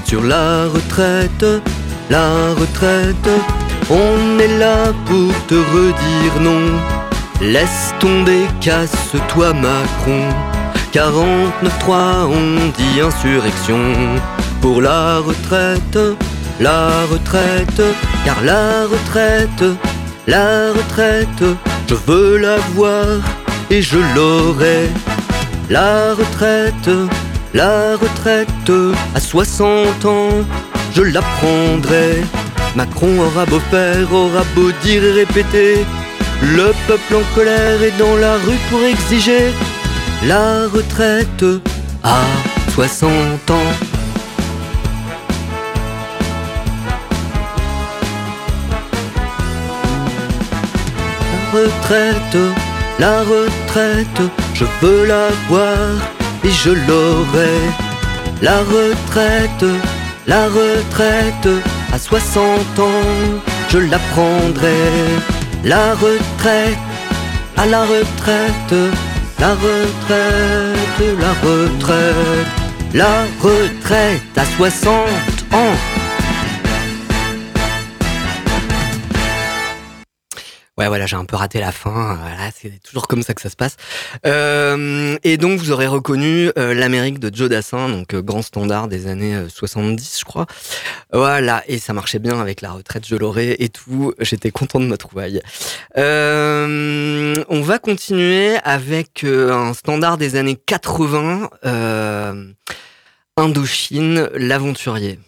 Sur 0.05 0.21
la 0.21 0.65
retraite, 0.65 1.45
la 2.11 2.27
retraite, 2.59 3.29
on 3.89 4.39
est 4.39 4.57
là 4.57 4.93
pour 5.05 5.33
te 5.47 5.55
redire 5.55 6.41
non. 6.41 6.79
Laisse 7.41 7.93
tomber, 7.99 8.45
casse-toi 8.61 9.53
Macron. 9.53 10.29
49-3, 10.93 12.27
on 12.29 12.71
dit 12.77 13.01
insurrection. 13.01 13.81
Pour 14.61 14.81
la 14.81 15.19
retraite, 15.19 15.99
la 16.59 17.05
retraite, 17.11 17.81
car 18.23 18.41
la 18.43 18.85
retraite, 18.85 19.65
la 20.25 20.71
retraite, 20.71 21.43
je 21.87 21.95
veux 22.07 22.37
la 22.37 22.57
voir 22.73 23.19
et 23.69 23.81
je 23.81 23.97
l'aurai. 24.15 24.89
La 25.69 26.13
retraite, 26.13 26.89
la 27.53 27.95
retraite, 27.97 28.71
à 29.13 29.19
60 29.19 30.05
ans, 30.05 30.29
je 30.93 31.01
la 31.01 31.21
prendrai. 31.21 32.23
Macron 32.75 33.19
aura 33.19 33.45
beau 33.45 33.61
faire, 33.71 34.13
aura 34.13 34.43
beau 34.53 34.69
dire 34.83 35.03
et 35.03 35.11
répéter, 35.11 35.85
le 36.41 36.73
peuple 36.87 37.15
en 37.15 37.35
colère 37.35 37.81
est 37.81 37.97
dans 37.97 38.17
la 38.17 38.33
rue 38.33 38.59
pour 38.69 38.83
exiger 38.83 39.53
la 40.25 40.67
retraite 40.67 41.45
à 42.03 42.19
60 42.73 43.11
ans. 43.51 43.71
La 51.31 51.61
retraite, 51.61 52.37
la 52.99 53.19
retraite, 53.21 54.31
je 54.53 54.65
veux 54.81 55.05
la 55.05 55.29
voir 55.47 55.77
et 56.43 56.51
je 56.51 56.71
l'aurai. 56.71 57.57
La 58.41 58.57
retraite, 58.59 59.65
la 60.27 60.47
retraite, 60.47 61.47
à 61.95 61.97
60 61.97 62.79
ans, 62.79 63.41
je 63.69 63.77
la 63.77 63.99
prendrai. 64.13 64.75
La 65.63 65.93
retraite, 65.93 66.77
à 67.55 67.65
la 67.65 67.83
retraite, 67.83 68.75
La 69.39 69.51
retraite, 69.65 71.17
la 71.23 71.33
retraite, 71.47 72.47
la 72.93 73.15
retraite 73.41 74.37
à 74.37 74.45
60 74.57 74.93
ans. 75.53 75.94
Ouais, 80.77 80.89
voilà, 80.89 81.05
j'ai 81.05 81.15
un 81.15 81.23
peu 81.23 81.37
raté 81.37 81.61
la 81.61 81.71
fin. 81.71 82.17
Voilà, 82.21 82.51
c'est 82.53 82.83
toujours 82.83 83.07
comme 83.07 83.23
ça 83.23 83.33
que 83.33 83.41
ça 83.41 83.49
se 83.49 83.55
passe. 83.55 83.77
Euh, 84.25 85.17
et 85.23 85.37
donc, 85.37 85.57
vous 85.57 85.71
aurez 85.71 85.87
reconnu 85.87 86.51
euh, 86.57 86.73
l'Amérique 86.73 87.19
de 87.19 87.33
Joe 87.33 87.47
Dassin, 87.47 87.87
donc 87.87 88.13
euh, 88.13 88.21
grand 88.21 88.41
standard 88.41 88.89
des 88.89 89.07
années 89.07 89.37
70, 89.47 90.19
je 90.19 90.25
crois. 90.25 90.47
Voilà, 91.13 91.63
et 91.67 91.79
ça 91.79 91.93
marchait 91.93 92.19
bien 92.19 92.41
avec 92.41 92.59
la 92.59 92.73
retraite, 92.73 93.07
je 93.07 93.15
l'aurais 93.15 93.55
et 93.59 93.69
tout. 93.69 94.13
J'étais 94.19 94.51
content 94.51 94.81
de 94.81 94.87
ma 94.87 94.97
trouvaille. 94.97 95.41
on 95.95 97.61
va 97.61 97.79
continuer 97.79 98.57
avec 98.65 99.23
un 99.23 99.73
standard 99.73 100.17
des 100.17 100.35
années 100.35 100.57
80, 100.57 101.51
Indochine, 103.37 104.29
l'aventurier. 104.33 105.19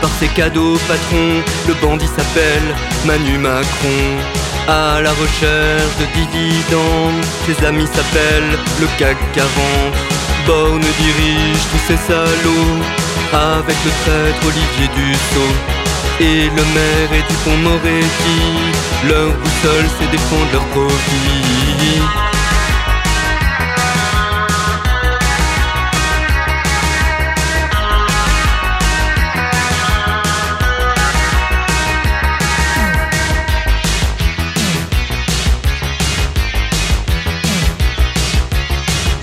Par 0.00 0.10
ses 0.18 0.28
cadeaux 0.28 0.78
patrons, 0.88 1.42
le 1.68 1.74
bandit 1.74 2.06
s'appelle 2.06 2.74
Manu 3.04 3.38
Macron. 3.38 4.00
À 4.66 5.00
la 5.00 5.10
recherche 5.10 5.96
de 6.00 6.06
dividendes, 6.14 7.24
ses 7.46 7.66
amis 7.66 7.86
s'appellent 7.86 8.58
le 8.80 8.86
CAC 8.98 9.16
40. 9.34 9.50
Borne 10.46 10.80
dirige 10.80 11.62
tous 11.70 11.82
ces 11.88 11.98
salauds, 12.08 12.80
avec 13.32 13.76
le 13.84 13.90
traître 14.02 14.46
Olivier 14.46 14.88
Dussault. 14.96 15.56
Et 16.20 16.44
le 16.44 16.64
maire 16.74 17.12
et 17.12 17.24
Dupont-Moretti, 17.28 18.40
leur 19.08 19.32
boussole 19.32 19.88
c'est 19.98 20.10
défendre 20.10 20.52
leur 20.52 20.64
profit. 20.66 22.00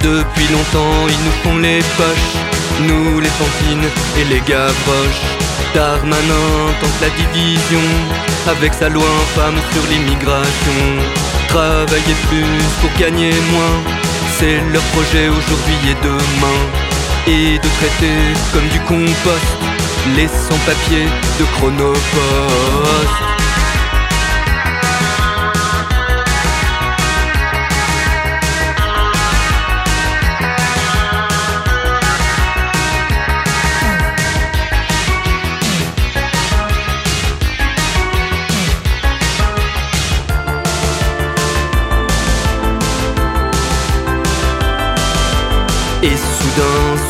Depuis 0.07 0.47
longtemps 0.53 1.05
ils 1.09 1.23
nous 1.25 1.37
font 1.43 1.57
les 1.57 1.79
poches 1.97 2.35
Nous 2.87 3.19
les 3.19 3.33
fantines 3.39 3.89
et 4.17 4.23
les 4.33 4.39
gavroches. 4.39 5.23
Darmanin 5.75 6.71
tente 6.79 7.01
la 7.01 7.09
division 7.09 7.85
Avec 8.47 8.73
sa 8.73 8.87
loi 8.87 9.03
infâme 9.03 9.59
sur 9.73 9.83
l'immigration. 9.91 10.83
Travailler 11.49 12.15
plus 12.29 12.63
pour 12.79 12.91
gagner 12.97 13.33
moins 13.51 13.77
C'est 14.37 14.61
leur 14.71 14.83
projet 14.95 15.27
aujourd'hui 15.27 15.77
et 15.91 15.97
demain. 16.01 16.61
Et 17.27 17.57
de 17.59 17.69
traiter 17.79 18.17
comme 18.53 18.67
du 18.69 18.79
compost 18.87 19.51
Les 20.15 20.29
sans-papiers 20.29 21.09
de 21.37 21.45
Chronopost 21.57 23.36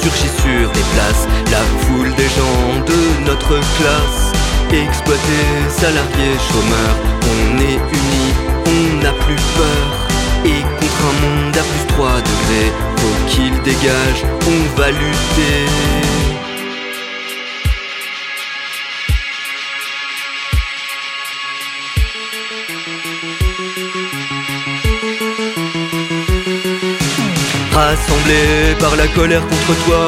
surgit 0.01 0.31
sur 0.41 0.71
les 0.73 0.85
places 0.93 1.27
la 1.51 1.61
foule 1.85 2.13
des 2.15 2.29
gens 2.37 2.79
de 2.85 3.25
notre 3.25 3.59
classe. 3.77 4.31
Exploités, 4.71 5.47
salariés, 5.69 6.37
chômeurs, 6.51 6.97
on 7.21 7.59
est 7.59 7.79
unis, 7.99 8.33
on 8.65 9.03
n'a 9.03 9.11
plus 9.11 9.41
peur. 9.55 10.07
Et 10.45 10.61
contre 10.79 11.01
un 11.09 11.25
monde 11.25 11.57
à 11.57 11.63
plus 11.63 11.87
3 11.95 12.09
degrés, 12.17 12.71
faut 12.97 13.27
qu'il 13.27 13.53
dégage, 13.63 14.23
on 14.47 14.79
va 14.79 14.91
lutter. 14.91 16.36
Rassemblé 27.77 28.73
par 28.79 28.95
la 28.95 29.07
colère 29.09 29.45
contre 29.47 29.73
toi, 29.85 30.03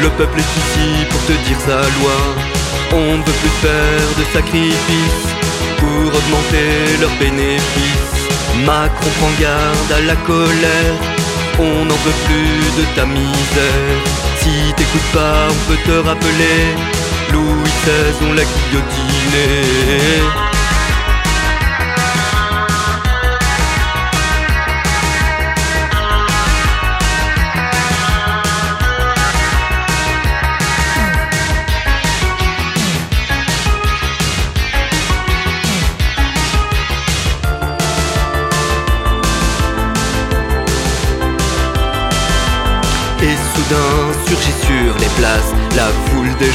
le 0.00 0.08
peuple 0.16 0.38
est 0.38 0.52
ici 0.62 1.04
pour 1.10 1.20
te 1.26 1.32
dire 1.46 1.60
sa 1.60 1.80
loi. 1.96 2.16
On 2.92 3.18
ne 3.18 3.22
veut 3.22 3.38
plus 3.42 3.56
faire 3.60 4.08
de 4.18 4.24
sacrifices 4.32 5.28
pour 5.80 6.06
augmenter 6.18 6.72
leurs 6.98 7.16
bénéfices. 7.20 8.16
Macron 8.64 9.10
prend 9.18 9.34
garde 9.38 9.92
à 9.98 10.00
la 10.00 10.16
colère, 10.16 10.96
on 11.58 11.84
n'en 11.84 12.00
veut 12.06 12.20
plus 12.24 12.64
de 12.78 12.84
ta 12.96 13.04
misère. 13.04 14.00
Si 14.40 14.72
t'écoutes 14.76 15.12
pas, 15.12 15.48
on 15.50 15.60
peut 15.68 15.82
te 15.84 15.96
rappeler, 16.08 16.60
Louis 17.32 17.70
XVI 17.84 18.28
on 18.30 18.32
l'a 18.32 18.44
guillotiné. 18.44 19.59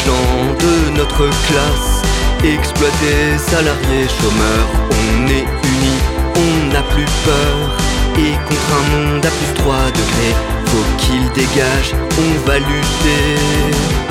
De 0.05 0.97
notre 0.97 1.27
classe. 1.47 2.01
Exploités, 2.43 3.37
salariés, 3.37 4.07
chômeurs, 4.19 4.69
on 4.91 5.27
est 5.27 5.47
unis, 5.71 6.01
on 6.35 6.73
n'a 6.73 6.81
plus 6.83 7.09
peur. 7.25 7.71
Et 8.17 8.33
contre 8.47 8.71
un 8.79 8.95
monde 8.95 9.25
à 9.25 9.29
plus 9.29 9.53
3 9.55 9.75
degrés, 9.87 10.35
faut 10.67 10.85
qu'il 10.97 11.27
dégage, 11.33 11.93
on 12.17 12.47
va 12.47 12.59
lutter. 12.59 14.04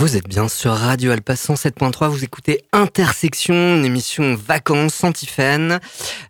Vous 0.00 0.16
êtes 0.16 0.26
bien 0.26 0.48
sur 0.48 0.72
Radio 0.72 1.12
Alpa 1.12 1.34
107.3, 1.34 2.08
vous 2.08 2.24
écoutez 2.24 2.64
Intersection, 2.72 3.76
une 3.76 3.84
émission 3.84 4.34
vacances 4.34 5.04
antiphène, 5.04 5.78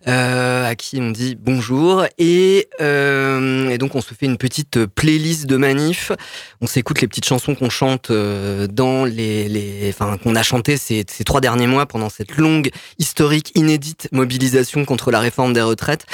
euh, 0.09 0.69
à 0.69 0.75
qui 0.75 0.99
on 1.01 1.13
dit 1.13 1.37
bonjour. 1.41 2.05
Et, 2.19 2.69
euh, 2.81 3.69
et, 3.69 3.79
donc 3.79 3.95
on 3.95 4.01
se 4.01 4.13
fait 4.13 4.27
une 4.27 4.39
petite 4.39 4.87
playlist 4.87 5.47
de 5.47 5.57
manifs. 5.57 6.11
On 6.61 6.67
s'écoute 6.67 7.01
les 7.01 7.07
petites 7.07 7.27
chansons 7.27 7.55
qu'on 7.55 7.71
chante 7.71 8.11
euh, 8.11 8.67
dans 8.67 9.05
les... 9.05 9.49
les 9.49 9.89
enfin, 9.91 10.19
qu'on 10.19 10.35
a 10.35 10.43
chanté 10.43 10.77
ces, 10.77 11.05
trois 11.25 11.41
derniers 11.41 11.69
mois 11.69 11.87
pendant 11.87 12.09
cette 12.09 12.39
longue, 12.39 12.71
historique, 12.99 13.53
inédite 13.55 14.09
mobilisation 14.11 14.85
contre 14.85 15.13
la 15.13 15.21
réforme 15.21 15.53
des 15.53 15.63
retraites. 15.63 16.07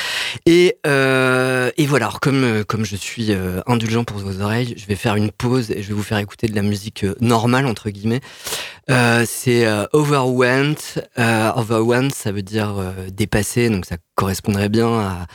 Et, 0.44 0.76
euh, 0.86 1.70
et 1.78 1.86
voilà, 1.86 2.12
comme, 2.20 2.66
comme 2.66 2.84
je 2.84 2.96
suis 2.96 3.28
euh, 3.30 3.62
indulgent 3.66 4.04
pour 4.04 4.18
vos 4.18 4.42
oreilles, 4.42 4.74
je 4.76 4.84
vais 4.84 4.94
faire 4.94 5.16
une 5.16 5.30
pause 5.30 5.70
et 5.70 5.82
je 5.82 5.88
vais 5.88 5.94
vous 5.94 6.02
faire 6.02 6.18
écouter 6.18 6.48
de 6.48 6.54
la 6.54 6.60
musique 6.60 7.06
normale 7.22 7.45
entre 7.54 7.90
guillemets. 7.90 8.20
Euh, 8.90 9.24
c'est 9.26 9.66
euh, 9.66 9.86
overwhelmed. 9.92 10.78
Euh, 11.18 11.52
overwhelmed, 11.56 12.12
ça 12.12 12.32
veut 12.32 12.42
dire 12.42 12.74
dépassé, 13.10 13.68
donc 13.68 13.86
ça 13.86 13.96
correspondrait 14.14 14.68
bien 14.68 14.88
à 14.88 15.26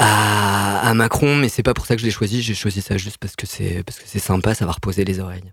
à, 0.00 0.94
Macron, 0.94 1.34
mais 1.34 1.48
c'est 1.48 1.64
pas 1.64 1.74
pour 1.74 1.86
ça 1.86 1.96
que 1.96 2.00
je 2.00 2.06
l'ai 2.06 2.12
choisi. 2.12 2.40
J'ai 2.40 2.54
choisi 2.54 2.80
ça 2.80 2.96
juste 2.96 3.18
parce 3.18 3.34
que 3.34 3.46
c'est 3.46 3.82
parce 3.84 3.98
que 3.98 4.04
c'est 4.06 4.20
sympa, 4.20 4.54
ça 4.54 4.64
va 4.64 4.72
reposer 4.72 5.04
les 5.04 5.18
oreilles. 5.18 5.52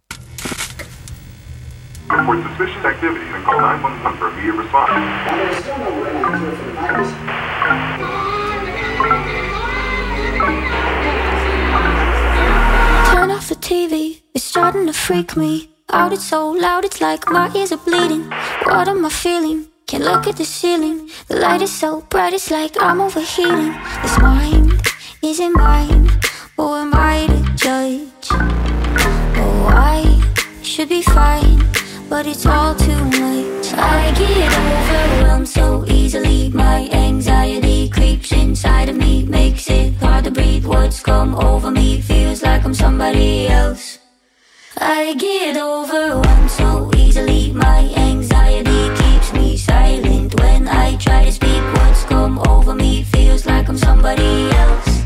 Turn 13.11 13.31
off 13.31 13.49
the 13.49 13.55
TV, 13.59 14.21
it's 14.35 14.43
starting 14.43 14.85
to 14.85 14.93
freak 14.93 15.35
me 15.35 15.74
out. 15.89 16.13
It's 16.13 16.27
so 16.27 16.49
loud, 16.49 16.85
it's 16.85 17.01
like 17.01 17.29
my 17.29 17.51
ears 17.55 17.71
are 17.71 17.77
bleeding. 17.77 18.23
What 18.63 18.87
am 18.87 19.05
I 19.05 19.09
feeling? 19.09 19.67
Can't 19.87 20.03
look 20.03 20.27
at 20.27 20.37
the 20.37 20.45
ceiling. 20.45 21.09
The 21.27 21.37
light 21.37 21.61
is 21.61 21.73
so 21.73 22.01
bright, 22.01 22.33
it's 22.33 22.49
like 22.51 22.75
I'm 22.81 23.01
overheating. 23.01 23.73
This 24.01 24.19
mind 24.19 24.81
isn't 25.21 25.53
mine. 25.53 26.09
Who 26.57 26.73
am 26.73 26.91
I 26.93 27.27
to 27.27 27.55
judge? 27.55 28.27
Oh, 28.31 29.67
I 29.69 30.21
should 30.63 30.89
be 30.89 31.01
fine, 31.01 31.59
but 32.09 32.25
it's 32.25 32.45
all 32.45 32.75
too 32.75 33.03
much. 33.05 33.73
I 33.73 34.13
get 34.17 34.51
overwhelmed 34.63 35.49
so 35.49 35.85
easily. 35.87 36.49
My 36.49 36.89
anxiety 36.91 37.89
creeps 37.89 38.31
inside 38.31 38.89
of 38.89 38.95
me, 38.95 39.23
makes 39.23 39.69
it 39.69 39.93
hard 39.95 40.23
to 40.25 40.31
breathe. 40.31 40.65
What's 40.65 41.01
come 41.01 41.35
over 41.35 41.69
me 41.69 42.01
feels 42.01 42.41
like 42.41 42.65
I'm 42.65 42.73
somebody 42.73 43.47
else. 43.47 43.94
I 44.77 45.13
get 45.13 45.55
overwhelmed 45.55 46.51
so 46.51 46.91
easily. 46.97 47.51
My 47.53 47.89
anxiety 47.95 48.89
keeps 49.01 49.31
me 49.33 49.57
silent 49.57 50.39
when 50.41 50.67
I 50.67 50.97
try 50.97 51.25
to 51.25 51.31
speak. 51.31 51.61
What's 51.75 52.03
come 52.03 52.39
over 52.39 52.75
me 52.75 53.03
feels 53.03 53.45
like 53.45 53.69
I'm 53.69 53.77
somebody 53.77 54.49
else. 54.51 55.03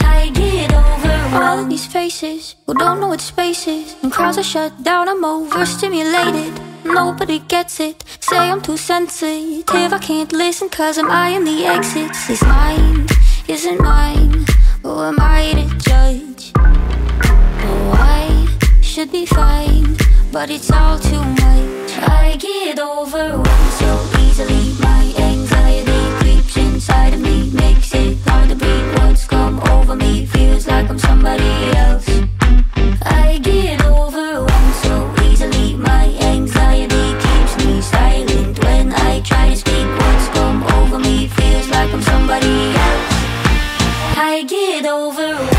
I 0.00 0.30
get 0.34 0.72
over 0.72 1.44
all 1.44 1.64
these 1.64 1.86
faces 1.86 2.54
who 2.66 2.74
don't 2.74 3.00
know 3.00 3.08
what 3.08 3.20
space 3.20 3.66
is. 3.66 3.96
And 4.02 4.12
crowds 4.12 4.38
are 4.38 4.44
shut 4.44 4.82
down, 4.84 5.08
I'm 5.08 5.24
overstimulated. 5.24 6.52
Nobody 6.84 7.40
gets 7.40 7.80
it. 7.80 8.04
Say 8.20 8.38
I'm 8.38 8.60
too 8.62 8.76
sensitive. 8.76 9.92
I 9.92 9.98
can't 9.98 10.32
listen 10.32 10.68
cause 10.68 10.96
I'm 10.96 11.10
eyeing 11.10 11.44
the 11.44 11.66
exits. 11.66 12.28
This 12.28 12.42
mind 12.42 13.10
isn't 13.48 13.80
mine. 13.80 14.46
Who 14.82 15.02
am 15.02 15.16
I 15.18 15.52
to 15.54 15.78
judge? 15.78 16.55
Should 18.96 19.12
be 19.12 19.26
fine, 19.26 19.94
but 20.32 20.48
it's 20.48 20.72
all 20.72 20.98
too 20.98 21.22
much. 21.22 21.98
I 21.98 22.38
get 22.40 22.78
overwhelmed 22.78 23.72
so 23.72 24.08
easily. 24.20 24.72
My 24.80 25.12
anxiety 25.18 26.00
creeps 26.18 26.56
inside 26.56 27.12
of 27.12 27.20
me, 27.20 27.50
makes 27.50 27.94
it 27.94 28.16
hard 28.26 28.48
to 28.48 28.56
breathe. 28.56 28.94
What's 28.96 29.26
come 29.26 29.60
over 29.68 29.94
me 29.94 30.24
feels 30.24 30.66
like 30.66 30.88
I'm 30.88 30.98
somebody 30.98 31.76
else. 31.76 32.08
I 33.02 33.38
get 33.42 33.84
overwhelmed 33.84 34.74
so 34.86 35.14
easily. 35.24 35.74
My 35.74 36.06
anxiety 36.22 37.06
keeps 37.20 37.66
me 37.66 37.82
silent 37.82 38.64
when 38.64 38.94
I 38.94 39.20
try 39.20 39.50
to 39.50 39.56
speak. 39.56 39.88
What's 40.00 40.28
come 40.28 40.62
over 40.78 40.98
me 40.98 41.28
feels 41.28 41.68
like 41.68 41.92
I'm 41.92 42.00
somebody 42.00 42.74
else. 42.74 43.12
I 44.16 44.46
get 44.48 44.86
overwhelmed. 44.86 45.55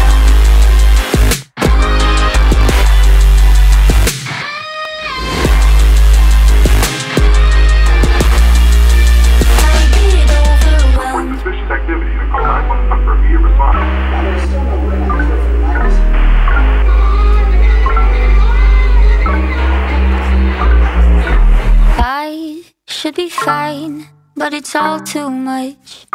Should 23.08 23.15
be 23.15 23.30
fine, 23.30 24.06
but 24.36 24.54
it's 24.54 24.76
all 24.76 25.00
too 25.00 25.30
much. 25.30 26.08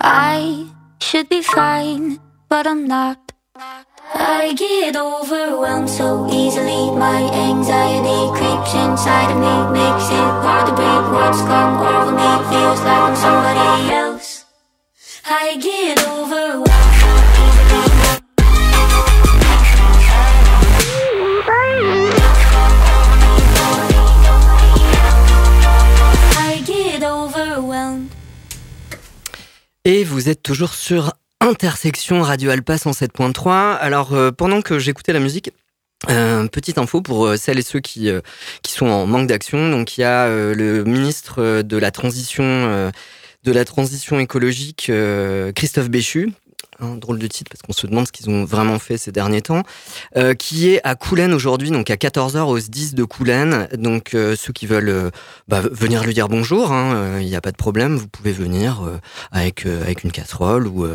I 0.00 0.70
should 1.00 1.28
be 1.28 1.42
fine, 1.42 2.20
but 2.48 2.68
I'm 2.68 2.86
not. 2.86 3.32
I 4.14 4.54
get 4.56 4.94
overwhelmed 4.94 5.90
so 5.90 6.30
easily. 6.30 6.94
My 6.94 7.18
anxiety 7.50 8.20
creeps 8.38 8.74
inside 8.74 9.32
of 9.34 9.38
me, 9.42 9.54
makes 9.80 10.06
it 10.06 10.30
hard 10.46 10.68
to 10.68 10.72
breathe. 10.78 11.08
What's 11.12 11.40
come 11.50 11.82
over 11.82 12.12
me 12.12 12.30
feels 12.48 12.80
like 12.86 13.02
I'm 13.08 13.16
somebody 13.16 13.92
else. 13.92 14.44
I 15.24 15.56
get 15.56 15.98
overwhelmed 16.06 16.85
Et 29.88 30.02
vous 30.02 30.28
êtes 30.28 30.42
toujours 30.42 30.74
sur 30.74 31.12
Intersection 31.40 32.20
Radio 32.20 32.50
Alpa 32.50 32.74
107.3. 32.74 33.76
Alors, 33.76 34.14
euh, 34.14 34.32
pendant 34.32 34.60
que 34.60 34.80
j'écoutais 34.80 35.12
la 35.12 35.20
musique, 35.20 35.52
euh, 36.10 36.48
petite 36.48 36.78
info 36.78 37.02
pour 37.02 37.24
euh, 37.24 37.36
celles 37.36 37.60
et 37.60 37.62
ceux 37.62 37.78
qui, 37.78 38.10
sont 38.66 38.86
en 38.86 39.06
manque 39.06 39.28
d'action. 39.28 39.70
Donc, 39.70 39.96
il 39.96 40.00
y 40.00 40.04
a 40.04 40.28
le 40.28 40.82
ministre 40.82 41.62
de 41.62 41.76
la 41.76 41.92
transition 41.92 42.90
écologique, 44.18 44.90
Christophe 45.54 45.88
Béchu, 45.88 46.32
un 46.80 46.96
drôle 46.96 47.18
de 47.18 47.26
titre 47.26 47.50
parce 47.50 47.62
qu'on 47.62 47.72
se 47.72 47.86
demande 47.86 48.06
ce 48.06 48.12
qu'ils 48.12 48.30
ont 48.30 48.44
vraiment 48.44 48.78
fait 48.78 48.98
ces 48.98 49.12
derniers 49.12 49.42
temps, 49.42 49.62
euh, 50.16 50.34
qui 50.34 50.70
est 50.70 50.80
à 50.84 50.94
Coulennes 50.94 51.34
aujourd'hui, 51.34 51.70
donc 51.70 51.90
à 51.90 51.96
14h 51.96 52.40
au 52.40 52.58
10 52.58 52.94
de 52.94 53.04
Coulennes. 53.04 53.68
Donc 53.76 54.14
euh, 54.14 54.36
ceux 54.36 54.52
qui 54.52 54.66
veulent 54.66 54.88
euh, 54.88 55.10
bah, 55.48 55.62
venir 55.70 56.04
lui 56.04 56.14
dire 56.14 56.28
bonjour, 56.28 56.72
hein, 56.72 57.18
il 57.20 57.26
n'y 57.26 57.36
a 57.36 57.40
pas 57.40 57.52
de 57.52 57.56
problème, 57.56 57.96
vous 57.96 58.08
pouvez 58.08 58.32
venir 58.32 58.82
avec, 59.32 59.66
avec 59.66 60.04
une 60.04 60.12
casserole 60.12 60.66
ou, 60.66 60.86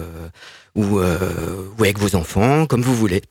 ou, 0.75 0.99
ou 0.99 1.83
avec 1.83 1.97
vos 1.99 2.15
enfants, 2.15 2.65
comme 2.65 2.81
vous 2.81 2.95
voulez. 2.95 3.21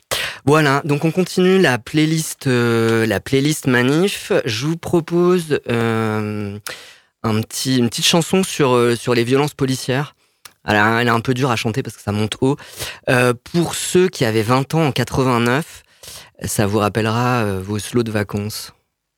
Voilà, 0.47 0.81
donc 0.85 1.05
on 1.05 1.11
continue 1.11 1.59
la 1.59 1.79
playlist, 1.79 2.47
la 2.47 3.21
playlist 3.21 3.67
manif. 3.67 4.33
Je 4.45 4.67
vous 4.67 4.77
propose 4.77 5.61
un 5.69 6.61
petit, 7.43 7.79
une 7.79 7.89
petite 7.89 8.07
chanson 8.07 8.43
sur, 8.43 8.97
sur 8.97 9.15
les 9.15 9.25
violences 9.25 9.55
policières. 9.55 10.15
Alors, 10.65 10.99
elle 10.99 11.09
est 11.09 11.11
un 11.11 11.21
peu 11.21 11.35
dure 11.35 11.51
à 11.51 11.57
chanter 11.57 11.83
parce 11.83 11.97
que 11.97 12.03
ça 12.03 12.13
monte 12.13 12.37
haut. 12.41 12.57
Euh, 13.09 13.33
pour 13.53 13.75
ceux 13.75 14.09
qui 14.09 14.25
avaient 14.25 14.43
20 14.43 14.75
ans 14.75 14.87
en 14.87 14.93
89, 14.93 15.83
ça 16.45 16.67
vous 16.67 16.79
rappellera 16.79 17.43
euh, 17.43 17.61
vos 17.63 17.79
slots 17.79 18.03
de 18.03 18.11
vacances. 18.11 18.73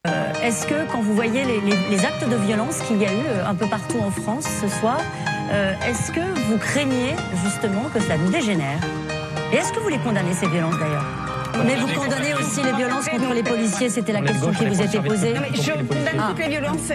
Euh, 0.06 0.32
est-ce 0.42 0.66
que 0.66 0.90
quand 0.90 1.00
vous 1.00 1.14
voyez 1.14 1.44
les, 1.44 2.04
actes 2.04 2.28
de 2.28 2.36
violence 2.36 2.78
qu'il 2.88 3.00
y 3.00 3.06
a 3.06 3.12
eu 3.12 3.26
un 3.46 3.54
peu 3.54 3.66
partout 3.66 3.98
en 4.00 4.10
France 4.10 4.46
ce 4.60 4.68
soir, 4.68 5.00
est-ce 5.86 6.10
que 6.10 6.20
vous 6.48 6.56
craignez 6.56 7.14
justement 7.44 7.90
que 7.92 8.00
ça 8.00 8.16
nous 8.16 8.30
dégénère? 8.30 8.80
Et 9.52 9.56
est-ce 9.56 9.70
que 9.70 9.80
vous 9.80 9.90
les 9.90 9.98
condamnez 9.98 10.32
ces 10.32 10.48
violences 10.48 10.78
d'ailleurs? 10.78 11.04
Mais 11.66 11.76
vous 11.76 11.88
condamnez 11.88 12.32
aussi 12.34 12.62
les 12.62 12.72
violences 12.72 13.08
contre 13.08 13.34
les 13.34 13.42
policiers, 13.42 13.90
c'était 13.90 14.12
la 14.12 14.22
question 14.22 14.50
qui 14.52 14.64
vous 14.64 14.80
était 14.80 15.00
posée. 15.00 15.34
je 15.52 15.72
condamne 15.72 16.28
toutes 16.30 16.38
les 16.38 16.48
violences. 16.48 16.92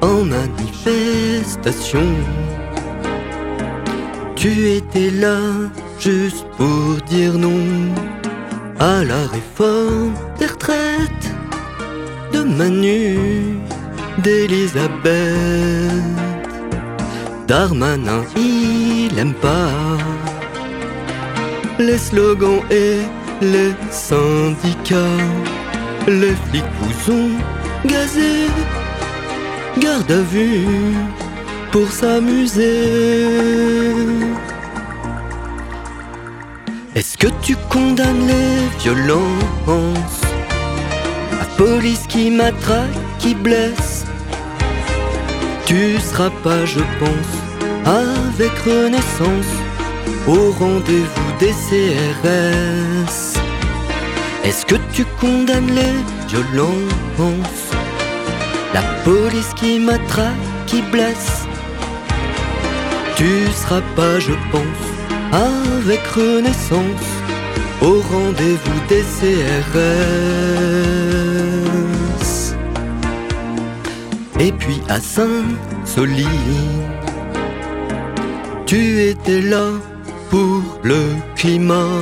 En 0.00 0.24
manifestation 0.24 2.06
tu 4.40 4.70
étais 4.70 5.10
là 5.10 5.38
juste 5.98 6.46
pour 6.56 6.96
dire 7.06 7.34
non 7.34 7.92
à 8.78 9.04
la 9.04 9.26
réforme 9.26 10.14
des 10.38 10.46
retraites 10.46 11.28
de 12.32 12.40
Manu, 12.40 13.58
d'Elisabeth. 14.24 15.12
Darmanin, 17.46 18.24
il 18.34 19.18
aime 19.18 19.34
pas 19.34 19.98
les 21.78 21.98
slogans 21.98 22.62
et 22.70 23.00
les 23.42 23.74
syndicats. 23.90 25.26
Les 26.08 26.34
flics 26.46 26.64
vous 26.80 27.12
ont 27.12 27.32
gazé, 27.84 28.46
garde 29.78 30.10
à 30.10 30.22
vue 30.32 30.94
pour 31.72 31.90
s'amuser. 31.90 33.26
Est-ce 36.94 37.16
que 37.16 37.28
tu 37.42 37.56
condamnes 37.68 38.26
les 38.26 38.78
violences? 38.82 40.20
La 41.38 41.46
police 41.56 42.06
qui 42.08 42.30
matraque, 42.30 42.98
qui 43.18 43.34
blesse 43.34 44.04
Tu 45.66 45.98
seras 46.00 46.30
pas, 46.42 46.64
je 46.64 46.80
pense, 46.98 47.32
avec 47.86 48.52
Renaissance 48.66 49.52
au 50.26 50.50
rendez-vous 50.58 51.32
des 51.38 51.54
CRS. 51.66 53.38
Est-ce 54.44 54.66
que 54.66 54.76
tu 54.92 55.04
condamnes 55.20 55.72
les 55.74 55.96
violences? 56.28 57.66
La 58.74 58.82
police 59.04 59.52
qui 59.56 59.78
matraque, 59.78 60.46
qui 60.66 60.82
blesse 60.82 61.39
Tu 63.20 63.52
seras 63.52 63.82
pas, 63.96 64.18
je 64.18 64.32
pense, 64.50 64.86
avec 65.30 66.00
Renaissance 66.06 67.10
au 67.82 68.00
rendez-vous 68.00 68.80
des 68.88 69.02
CRS. 69.02 69.84
Et 74.40 74.52
puis 74.52 74.80
à 74.88 74.98
Saint-Soline, 74.98 76.28
tu 78.64 79.02
étais 79.02 79.42
là 79.42 79.66
pour 80.30 80.62
le 80.82 81.02
climat, 81.36 82.00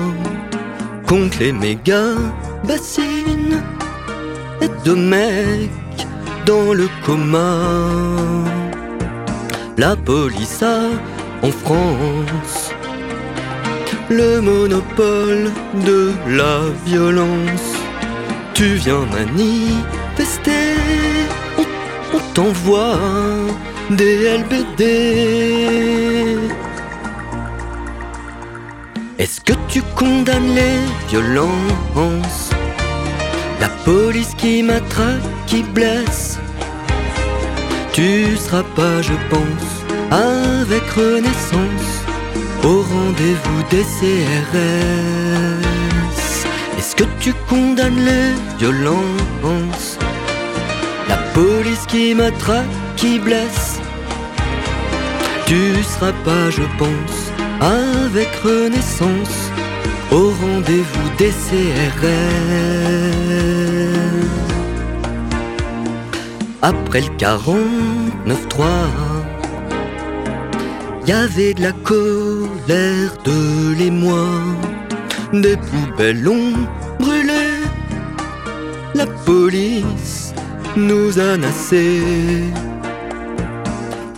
contre 1.04 1.40
les 1.40 1.50
méga 1.50 2.14
bassines 2.62 3.60
et 4.60 4.68
de 4.84 4.94
mecs 4.94 6.06
dans 6.46 6.72
le 6.74 6.88
coma. 7.04 8.67
La 9.78 9.94
police 9.94 10.60
a 10.64 10.80
en 11.40 11.52
France 11.52 12.72
le 14.10 14.40
monopole 14.40 15.52
de 15.86 16.10
la 16.26 16.62
violence. 16.84 17.76
Tu 18.54 18.74
viens 18.74 19.06
manifester, 19.06 20.74
on, 22.12 22.18
t'envoie 22.34 22.98
des 23.90 24.38
LBD. 24.38 24.82
Est-ce 29.16 29.40
que 29.40 29.52
tu 29.68 29.80
condamnes 29.94 30.56
les 30.56 30.80
violences? 31.08 32.50
La 33.60 33.68
police 33.84 34.34
qui 34.36 34.64
m'attraque, 34.64 35.22
qui 35.46 35.62
blesse 35.62 36.37
Tu 37.98 38.36
seras 38.36 38.62
pas, 38.76 39.02
je 39.02 39.14
pense, 39.28 39.70
avec 40.12 40.88
Renaissance 40.90 41.90
au 42.62 42.82
rendez-vous 42.82 43.62
des 43.70 43.82
CRS. 43.96 45.64
Est-ce 46.78 46.94
que 46.94 47.02
tu 47.18 47.34
condamnes 47.48 48.04
les 48.04 48.34
violences? 48.56 49.98
La 51.08 51.16
police 51.34 51.86
qui 51.88 52.14
m'attraque, 52.14 52.70
qui 52.94 53.18
blesse? 53.18 53.80
Tu 55.46 55.82
seras 55.82 56.12
pas, 56.24 56.50
je 56.50 56.62
pense, 56.78 57.32
avec 57.60 58.28
Renaissance 58.44 59.50
au 60.12 60.30
rendez-vous 60.40 61.08
des 61.18 61.32
CRS. 61.46 62.38
Après 66.62 67.00
le 67.00 67.08
49-3 67.16 68.66
y 71.06 71.12
avait 71.12 71.54
de 71.54 71.62
la 71.62 71.72
colère 71.72 73.12
de 73.24 73.74
l'émoi, 73.78 74.26
des 75.32 75.56
poubelles 75.56 76.28
ont 76.28 76.52
brûlé. 76.98 77.62
La 78.94 79.06
police 79.24 80.34
nous 80.76 81.18
a 81.18 81.36
nassés 81.36 82.42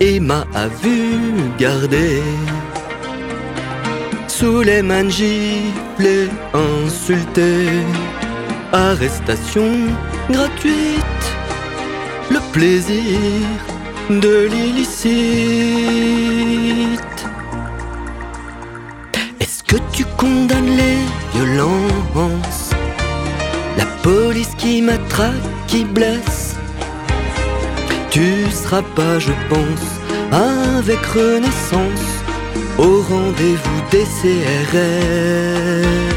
et 0.01 0.19
m'a 0.19 0.45
vu 0.83 1.21
garder 1.59 2.23
sous 4.27 4.63
les 4.63 4.81
mains 4.83 5.09
giflées, 5.09 6.31
insultés. 6.55 7.85
Arrestation 8.73 9.71
gratuite, 10.31 11.20
plaisir 12.53 13.19
de 14.09 14.49
l'illicite. 14.51 15.01
Est-ce 19.41 19.63
que 19.63 19.77
tu 19.93 20.05
condamnes 20.17 20.77
les 20.77 20.99
violences? 21.35 22.71
La 23.77 23.87
police 24.03 24.55
qui 24.59 24.83
m'attraque, 24.83 25.35
qui 25.69 25.85
blesse? 25.85 26.57
Tu 28.11 28.51
seras 28.51 28.83
pas, 28.97 29.19
je 29.19 29.33
pense, 29.49 29.87
avec 30.33 31.05
Renaissance 31.07 32.09
au 32.79 33.03
rendez-vous 33.03 33.81
des 33.93 34.05
CRS. 34.19 36.10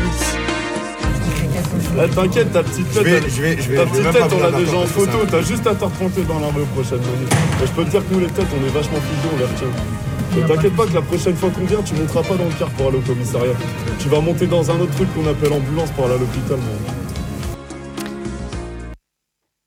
Eh, 1.95 2.09
T'inquiète, 2.09 2.51
ta 2.51 2.63
petite 2.63 2.89
tête, 2.91 3.05
ta 3.05 3.85
petite 3.85 4.11
tête 4.11 4.23
on 4.35 4.39
l'a 4.39 4.51
déjà 4.51 4.77
en 4.77 4.85
photo, 4.85 5.19
t'as 5.29 5.41
juste 5.41 5.65
à 5.67 5.75
te 5.75 5.83
repointer 5.85 6.23
dans 6.23 6.39
la 6.39 6.47
rue 6.47 6.65
prochaine 6.73 6.99
Et 6.99 7.67
je 7.67 7.71
peux 7.71 7.83
te 7.85 7.89
dire 7.91 8.01
que 8.07 8.13
nous 8.13 8.19
les 8.21 8.27
têtes, 8.27 8.47
on 8.51 8.65
est 8.65 8.69
vachement 8.69 8.97
fidèles, 8.99 9.31
on 9.33 9.37
les 9.37 9.45
retient. 9.45 10.47
T'inquiète 10.47 10.75
pas 10.75 10.85
que 10.87 10.93
la 10.95 11.01
prochaine 11.01 11.35
fois 11.35 11.49
qu'on 11.51 11.65
vient, 11.65 11.81
tu 11.85 11.93
monteras 11.93 12.23
pas 12.23 12.35
dans 12.35 12.45
le 12.45 12.53
car 12.57 12.69
pour 12.69 12.87
aller 12.87 12.97
au 12.97 13.01
commissariat. 13.01 13.53
Tu 13.99 14.09
vas 14.09 14.19
monter 14.19 14.47
dans 14.47 14.71
un 14.71 14.79
autre 14.79 14.93
truc 14.95 15.07
qu'on 15.13 15.29
appelle 15.29 15.53
ambulance 15.53 15.91
pour 15.91 16.05
aller 16.05 16.15
à 16.15 16.17
l'hôpital. 16.17 16.57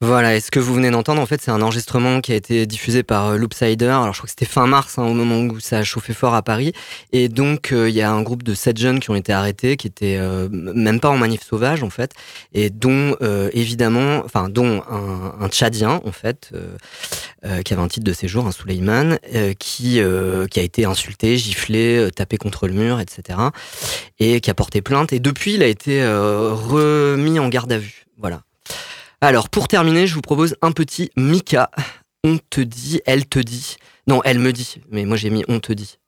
Voilà, 0.07 0.37
et 0.37 0.40
ce 0.40 0.53
que 0.53 0.61
vous 0.61 0.73
venez 0.73 0.88
d'entendre, 0.92 1.21
en 1.21 1.27
fait, 1.27 1.42
c'est 1.42 1.51
un 1.51 1.61
enregistrement 1.61 2.21
qui 2.21 2.31
a 2.31 2.37
été 2.37 2.64
diffusé 2.64 3.03
par 3.03 3.27
euh, 3.27 3.37
Loopsider. 3.37 3.87
Alors, 3.87 4.12
je 4.12 4.19
crois 4.19 4.27
que 4.27 4.31
c'était 4.31 4.47
fin 4.47 4.69
mars, 4.69 5.01
hein, 5.01 5.03
au 5.03 5.14
moment 5.14 5.40
où 5.40 5.59
ça 5.59 5.79
a 5.79 5.83
chauffé 5.83 6.14
fort 6.14 6.37
à 6.37 6.42
Paris. 6.42 6.73
Et 7.11 7.29
donc, 7.29 7.73
euh, 7.73 7.88
il 7.88 7.95
y 7.97 8.03
a 8.03 8.12
un 8.12 8.23
groupe 8.23 8.45
de 8.45 8.55
sept 8.55 8.79
jeunes 8.79 9.01
qui 9.01 9.11
ont 9.11 9.16
été 9.16 9.33
arrêtés, 9.33 9.77
qui 9.77 9.88
étaient 9.88 10.16
euh, 10.16 10.49
même 10.53 11.01
pas 11.01 11.09
en 11.09 11.19
manif 11.19 11.42
sauvage, 11.42 11.83
en 11.83 11.90
fait, 11.90 12.12
et 12.55 12.71
dont, 12.71 13.16
évidemment, 13.53 14.23
enfin, 14.25 14.49
dont 14.49 14.85
un, 14.88 15.35
un, 15.40 15.49
Tchadien, 15.49 16.01
en 16.05 16.12
fait, 16.12 16.53
qui 17.64 17.73
avait 17.73 17.83
un 17.83 17.88
titre 17.88 18.05
de 18.05 18.12
séjour, 18.12 18.47
un 18.47 18.53
Souleyman, 18.53 19.19
qui, 19.59 20.01
qui 20.51 20.61
a 20.61 20.62
été 20.62 20.85
insulté, 20.85 21.37
giflé, 21.37 22.11
tapé 22.14 22.37
contre 22.37 22.69
le 22.69 22.75
mur, 22.75 23.01
etc., 23.01 23.40
et 24.21 24.40
qui 24.40 24.51
a 24.51 24.55
porté 24.55 24.83
plainte. 24.83 25.12
Et 25.12 25.19
depuis, 25.19 25.55
il 25.55 25.64
a 25.64 25.66
été 25.66 26.07
remis 26.07 27.40
en 27.40 27.49
garde 27.49 27.73
à 27.73 27.79
vue. 27.79 28.07
Voilà. 28.19 28.42
Alors, 29.23 29.49
pour 29.49 29.67
terminer, 29.67 30.07
je 30.07 30.15
vous 30.15 30.21
propose 30.21 30.57
un 30.61 30.73
petit 30.73 31.11
Mika. 31.17 31.71
On 32.23 32.37
te 32.51 32.61
dit, 32.61 33.01
elle 33.07 33.27
te 33.27 33.39
dit. 33.39 33.77
Non, 34.07 34.21
elle 34.25 34.39
me 34.39 34.53
dit, 34.53 34.83
mais 34.91 35.07
moi 35.07 35.17
j'ai 35.17 35.31
mis 35.31 35.43
on 35.49 35.59
te 35.59 35.73
dit. 35.73 35.99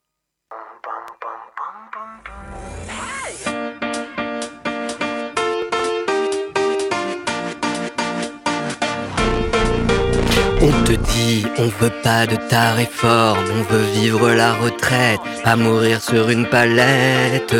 On 10.61 10.83
te 10.83 10.91
dit, 10.91 11.45
on 11.57 11.67
veut 11.67 12.01
pas 12.03 12.27
de 12.27 12.35
ta 12.35 12.73
réforme, 12.73 13.45
on 13.51 13.63
veut 13.73 13.91
vivre 13.93 14.29
la 14.31 14.53
retraite, 14.53 15.21
pas 15.43 15.55
mourir 15.55 16.01
sur 16.01 16.29
une 16.29 16.45
palette. 16.45 17.55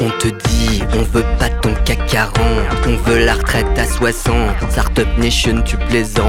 On 0.00 0.10
te 0.18 0.26
dit, 0.26 0.82
on 0.92 1.02
veut 1.02 1.24
pas 1.38 1.48
ton 1.48 1.72
CAC 1.84 2.06
40, 2.06 2.40
on 2.88 2.96
veut 3.08 3.24
la 3.24 3.34
retraite 3.34 3.78
à 3.78 3.84
60, 3.84 4.34
Startup 4.70 5.06
Nation 5.18 5.62
tu 5.64 5.76
plaisantes. 5.76 6.24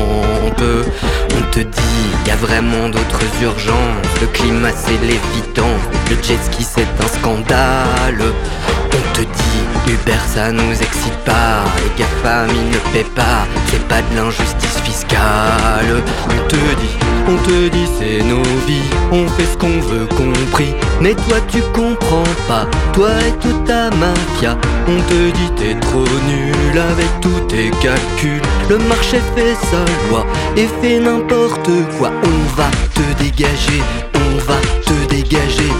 On 0.61 1.51
te 1.51 1.61
dit, 1.61 2.27
y 2.27 2.31
a 2.31 2.35
vraiment 2.35 2.89
d'autres 2.89 3.23
urgences, 3.41 4.21
le 4.21 4.27
climat 4.27 4.71
c'est 4.71 5.01
l'évident, 5.01 5.75
le 6.11 6.15
jet 6.21 6.37
ski 6.43 6.63
c'est 6.63 6.83
un 6.83 7.07
scandale. 7.07 8.21
On 8.91 9.13
te 9.15 9.21
dit, 9.21 9.54
Uber 9.87 10.19
ça 10.33 10.51
nous 10.51 10.71
excite 10.71 11.17
pas, 11.25 11.63
les 11.77 11.91
GAFAM 11.97 12.49
ils 12.49 12.69
ne 12.71 12.79
paient 12.91 13.09
pas, 13.15 13.45
c'est 13.67 13.87
pas 13.87 14.01
de 14.01 14.15
l'injustice 14.15 14.79
fiscale. 14.83 16.01
On 16.27 16.47
te 16.47 16.55
dit, 16.55 16.95
on 17.27 17.37
te 17.47 17.69
dit 17.69 17.87
c'est 17.99 18.23
nos 18.23 18.43
vies, 18.67 18.89
on 19.11 19.27
fait 19.27 19.45
ce 19.45 19.57
qu'on 19.57 19.79
veut 19.79 20.07
compris, 20.07 20.73
mais 21.01 21.13
toi 21.13 21.37
tu 21.47 21.61
comprends 21.73 22.23
pas, 22.47 22.65
toi 22.93 23.09
et 23.27 23.31
toute 23.39 23.63
ta 23.65 23.89
mafia. 23.91 24.57
On 24.87 24.99
te 25.09 25.31
dit 25.37 25.51
t'es 25.55 25.75
trop 25.79 26.05
nul 26.27 26.77
avec 26.77 27.21
tous 27.21 27.39
tes 27.47 27.69
calculs, 27.81 28.41
le 28.69 28.77
marché 28.79 29.19
fait 29.35 29.55
sa 29.69 30.09
loi 30.09 30.25
et 30.57 30.67
fait 30.81 30.99
n'importe 30.99 31.69
quoi. 31.97 32.11
On 32.23 32.55
va 32.55 32.69
te 32.93 33.23
dégager, 33.23 33.81
on 34.15 34.37
va 34.45 34.59
te 34.85 35.13
dégager, 35.13 35.71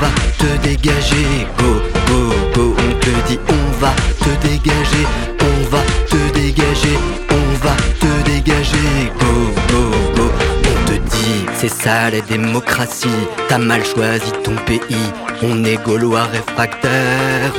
va 0.00 0.08
te 0.38 0.50
dégager. 0.66 1.46
Go, 1.58 1.70
go, 2.08 2.18
go, 2.54 2.74
on 2.78 2.92
te 3.00 3.10
dit 3.28 3.38
on 3.48 3.80
va 3.80 3.92
te 4.20 4.46
dégager, 4.46 5.06
on 5.40 5.58
va 5.70 5.82
te 6.10 6.20
dégager, 6.38 6.98
on 7.30 7.66
va 7.66 7.74
te 8.00 8.30
dégager. 8.30 9.12
Go, 9.18 9.32
go, 9.70 9.82
go, 10.16 10.30
on 10.70 10.84
te 10.86 10.94
dit 10.94 11.46
c'est 11.58 11.74
ça 11.82 12.10
la 12.10 12.20
démocratie, 12.20 13.08
t'as 13.48 13.58
mal 13.58 13.84
choisi 13.84 14.30
ton 14.44 14.54
pays, 14.66 15.08
on 15.42 15.64
est 15.64 15.82
gaulois 15.84 16.24
réfractaire. 16.24 17.52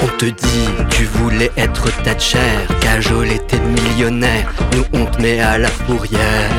On 0.00 0.06
te 0.16 0.26
dit, 0.26 0.68
tu 0.90 1.04
voulais 1.06 1.50
être 1.56 1.90
Thatcher, 2.04 2.38
cajole 2.80 3.32
était 3.32 3.58
millionnaire, 3.58 4.48
nous 4.72 4.84
on 4.92 5.06
te 5.06 5.20
met 5.20 5.40
à 5.40 5.58
la 5.58 5.68
fourrière. 5.68 6.50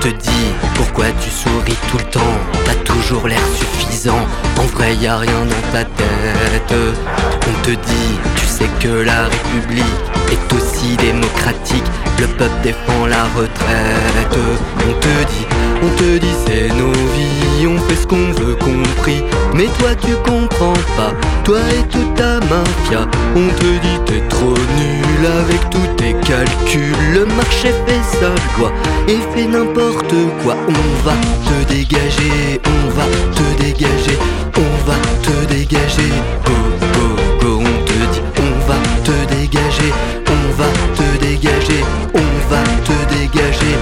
On 0.00 0.02
te 0.04 0.16
dit, 0.16 0.54
pourquoi 0.76 1.04
tu 1.22 1.28
souris 1.28 1.76
tout 1.90 1.98
le 1.98 2.04
temps, 2.04 2.34
t'as 2.64 2.74
toujours 2.90 3.28
l'air 3.28 3.42
suffisant, 3.54 4.26
en 4.58 4.62
vrai 4.74 4.96
y 4.96 5.06
a 5.06 5.18
rien 5.18 5.44
dans 5.44 5.72
ta 5.72 5.84
tête. 5.84 6.72
On 6.72 7.62
te 7.62 7.72
dit, 7.72 8.18
tu 8.34 8.46
sais 8.46 8.70
que 8.80 8.88
la 8.88 9.24
République 9.24 9.84
est 10.32 10.54
aussi 10.54 10.96
démocratique, 10.96 11.84
le 12.18 12.26
peuple 12.28 12.62
défend 12.62 13.04
la 13.08 13.24
retraite. 13.24 14.38
On 14.78 14.92
te 15.00 15.08
dit, 15.32 15.46
On 15.82 15.88
te 15.96 16.18
dit 16.18 16.34
c'est 16.46 16.68
nos 16.74 16.92
vies, 16.92 17.66
on 17.66 17.78
fait 17.88 17.96
ce 17.96 18.06
qu'on 18.06 18.32
veut 18.32 18.54
compris. 18.56 19.22
Mais 19.54 19.66
toi 19.78 19.94
tu 19.94 20.12
comprends 20.30 20.80
pas, 20.96 21.12
toi 21.44 21.58
et 21.72 21.88
toute 21.88 22.14
ta 22.14 22.38
mafia. 22.40 23.08
On 23.34 23.48
te 23.58 23.64
dit 23.64 23.98
t'es 24.04 24.20
trop 24.28 24.54
nul 24.78 25.26
avec 25.26 25.70
tous 25.70 25.86
tes 25.96 26.12
calculs. 26.28 26.94
Le 27.14 27.24
marché 27.24 27.72
fait 27.86 28.04
sa 28.18 28.28
loi 28.58 28.72
et 29.08 29.18
fait 29.32 29.46
n'importe 29.46 30.14
quoi. 30.42 30.54
On 30.68 31.06
va 31.06 31.14
te 31.46 31.72
dégager, 31.72 32.60
on 32.66 32.90
va 32.90 33.06
te 33.34 33.62
dégager, 33.62 34.18
on 34.56 34.86
va 34.86 34.96
te 35.22 35.52
dégager. 35.52 36.12
Go, 36.44 36.52
go, 36.92 37.06
go, 37.40 37.60
on 37.60 37.84
te 37.86 37.98
dit 38.12 38.22
on 38.36 38.68
va 38.68 38.78
te 39.02 39.34
dégager, 39.34 39.92
on 40.26 40.42
va 40.60 40.68
te 40.94 41.24
dégager, 41.24 41.84
on 42.14 42.52
va 42.52 42.62
te 42.84 43.14
dégager. 43.14 43.76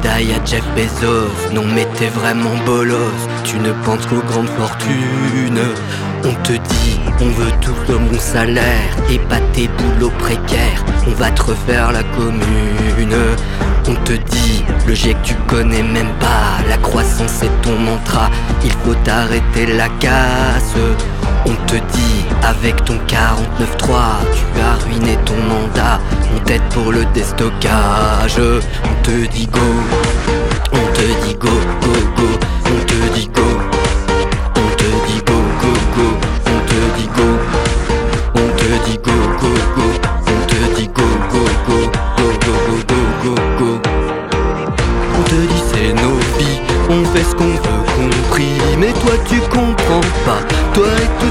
Médaille 0.00 0.32
à 0.32 0.44
Jeff 0.44 0.64
Bezos. 0.74 1.52
Non 1.52 1.64
mais 1.74 1.86
t'es 1.96 2.08
vraiment 2.08 2.56
bolos. 2.64 2.96
Tu 3.44 3.56
ne 3.58 3.72
penses 3.84 4.06
qu'aux 4.06 4.22
grandes 4.26 4.48
fortunes. 4.48 5.60
On 6.24 6.34
te 6.42 6.52
dit, 6.52 7.00
on 7.20 7.28
veut 7.28 7.52
tout 7.60 7.74
le 7.88 7.98
bon 7.98 8.18
salaire 8.18 8.96
et 9.10 9.18
pas 9.18 9.40
tes 9.52 9.68
boulots 9.68 10.12
précaires. 10.18 10.84
On 11.06 11.12
va 11.12 11.30
te 11.30 11.42
refaire 11.42 11.92
la 11.92 12.02
commune. 12.02 13.16
On 13.88 13.94
te 14.04 14.12
dit, 14.12 14.64
le 14.86 14.94
GIEC 14.94 15.16
tu 15.22 15.34
connais 15.46 15.82
même 15.82 16.12
pas. 16.20 16.62
La 16.68 16.76
croissance 16.76 17.42
est 17.42 17.62
ton 17.62 17.76
mantra. 17.78 18.30
Il 18.64 18.72
faut 18.72 18.96
arrêter 19.10 19.66
la 19.74 19.88
casse. 19.98 20.76
On 21.46 21.54
te 21.66 21.74
dit, 21.74 22.24
avec 22.42 22.84
ton 22.84 22.94
49-3, 22.94 23.00
tu 24.32 24.60
as 24.60 24.74
ruiné 24.84 25.16
ton 25.24 25.36
mandat. 25.48 25.98
On 26.34 26.38
t'aide 26.40 26.62
pour 26.70 26.92
le 26.92 27.04
déstockage. 27.14 28.38
On 28.84 29.02
te 29.02 29.26
dit 29.32 29.46
go, 29.46 29.60
on 30.72 30.92
te 30.92 31.06
dit 31.24 31.34
go, 31.34 31.48
go, 31.48 31.92
go. 32.16 32.28
On 32.66 32.84
te 32.84 32.98
dit 33.14 33.28
go, 33.34 33.42
on 34.56 34.68
te 34.76 34.88
dit 35.06 35.22
go, 35.26 35.38
go, 35.60 35.72
go. 35.96 36.06
On 36.46 36.60
te 36.66 36.78
dit 36.98 37.08
go, 37.16 37.28
on 38.34 38.48
te 38.56 38.68
dit 38.86 38.98
go, 39.02 39.16
go, 39.40 39.50
go. 39.76 39.86
On 40.26 40.40
te 40.46 40.60
dit 40.76 40.88
go, 40.88 41.06
go, 41.30 41.42
go, 41.66 41.76
go, 42.16 42.26
go, 42.44 42.52
go, 42.88 42.96
go, 43.24 43.32
go. 43.58 43.70
On 45.18 45.22
te 45.22 45.34
dit 45.34 45.62
c'est 45.72 45.92
nos 45.94 46.16
vies, 46.38 46.60
on 46.90 47.04
fait 47.12 47.24
ce 47.24 47.34
qu'on 47.34 47.44
veut, 47.44 47.82
compris. 47.96 48.54
Mais 48.78 48.92
toi 48.92 49.14
tu 49.28 49.40
comprends 49.50 50.06
pas, 50.24 50.40
toi 50.74 50.86
et 50.86 51.08
toi 51.20 51.29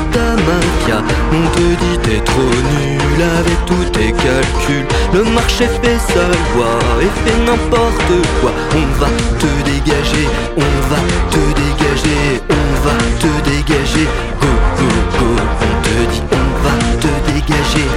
on 1.32 1.44
te 1.56 1.68
dit 1.82 1.98
t'es 2.04 2.22
trop 2.24 2.42
nul 2.42 3.22
avec 3.40 3.66
tous 3.66 3.86
tes 3.92 4.12
calculs. 4.12 4.88
Le 5.14 5.24
marché 5.24 5.66
fait 5.82 6.00
sa 6.14 6.26
loi 6.28 6.72
et 7.02 7.12
fait 7.24 7.40
n'importe 7.46 8.14
quoi. 8.42 8.52
On 8.76 9.00
va 9.00 9.10
te 9.42 9.52
dégager, 9.70 10.28
on 10.58 10.72
va 10.90 11.02
te 11.32 11.44
dégager 11.62 12.42
On 12.50 12.68
va 12.86 12.98
te 13.20 13.50
dégager, 13.50 14.08
go 14.42 14.48
go 14.78 14.90
go 15.18 15.30
On 15.62 15.74
te 15.84 16.12
dit 16.12 16.24
on 16.32 16.48
va 16.64 16.76
te 17.02 17.32
dégager, 17.32 17.88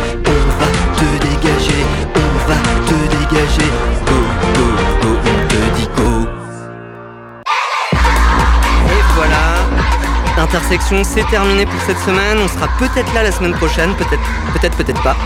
l'intersection 10.53 11.03
c'est 11.03 11.27
terminé 11.29 11.65
pour 11.65 11.81
cette 11.83 11.99
semaine. 12.01 12.39
On 12.43 12.49
sera 12.49 12.69
peut-être 12.79 13.13
là 13.15 13.23
la 13.23 13.33
semaine 13.33 13.55
prochaine, 13.55 13.95
peut-être, 13.95 14.23
peut-être, 14.53 14.77
peut-être 14.77 15.03
pas. 15.03 15.17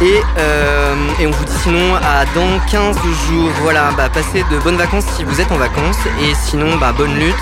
Et, 0.00 0.20
euh, 0.38 0.94
on 1.20 1.30
vous 1.30 1.44
dit 1.44 1.58
sinon 1.62 1.96
à 1.96 2.24
dans 2.34 2.60
15 2.70 2.96
jours. 3.28 3.50
Voilà, 3.62 3.90
bah 3.96 4.08
passez 4.08 4.44
de 4.50 4.58
bonnes 4.58 4.76
vacances 4.76 5.04
si 5.16 5.24
vous 5.24 5.40
êtes 5.40 5.50
en 5.50 5.56
vacances. 5.56 5.98
Et 6.22 6.34
sinon, 6.34 6.76
bah 6.76 6.92
bonne 6.96 7.14
lutte. 7.14 7.34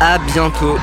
À 0.00 0.18
bientôt. 0.18 0.78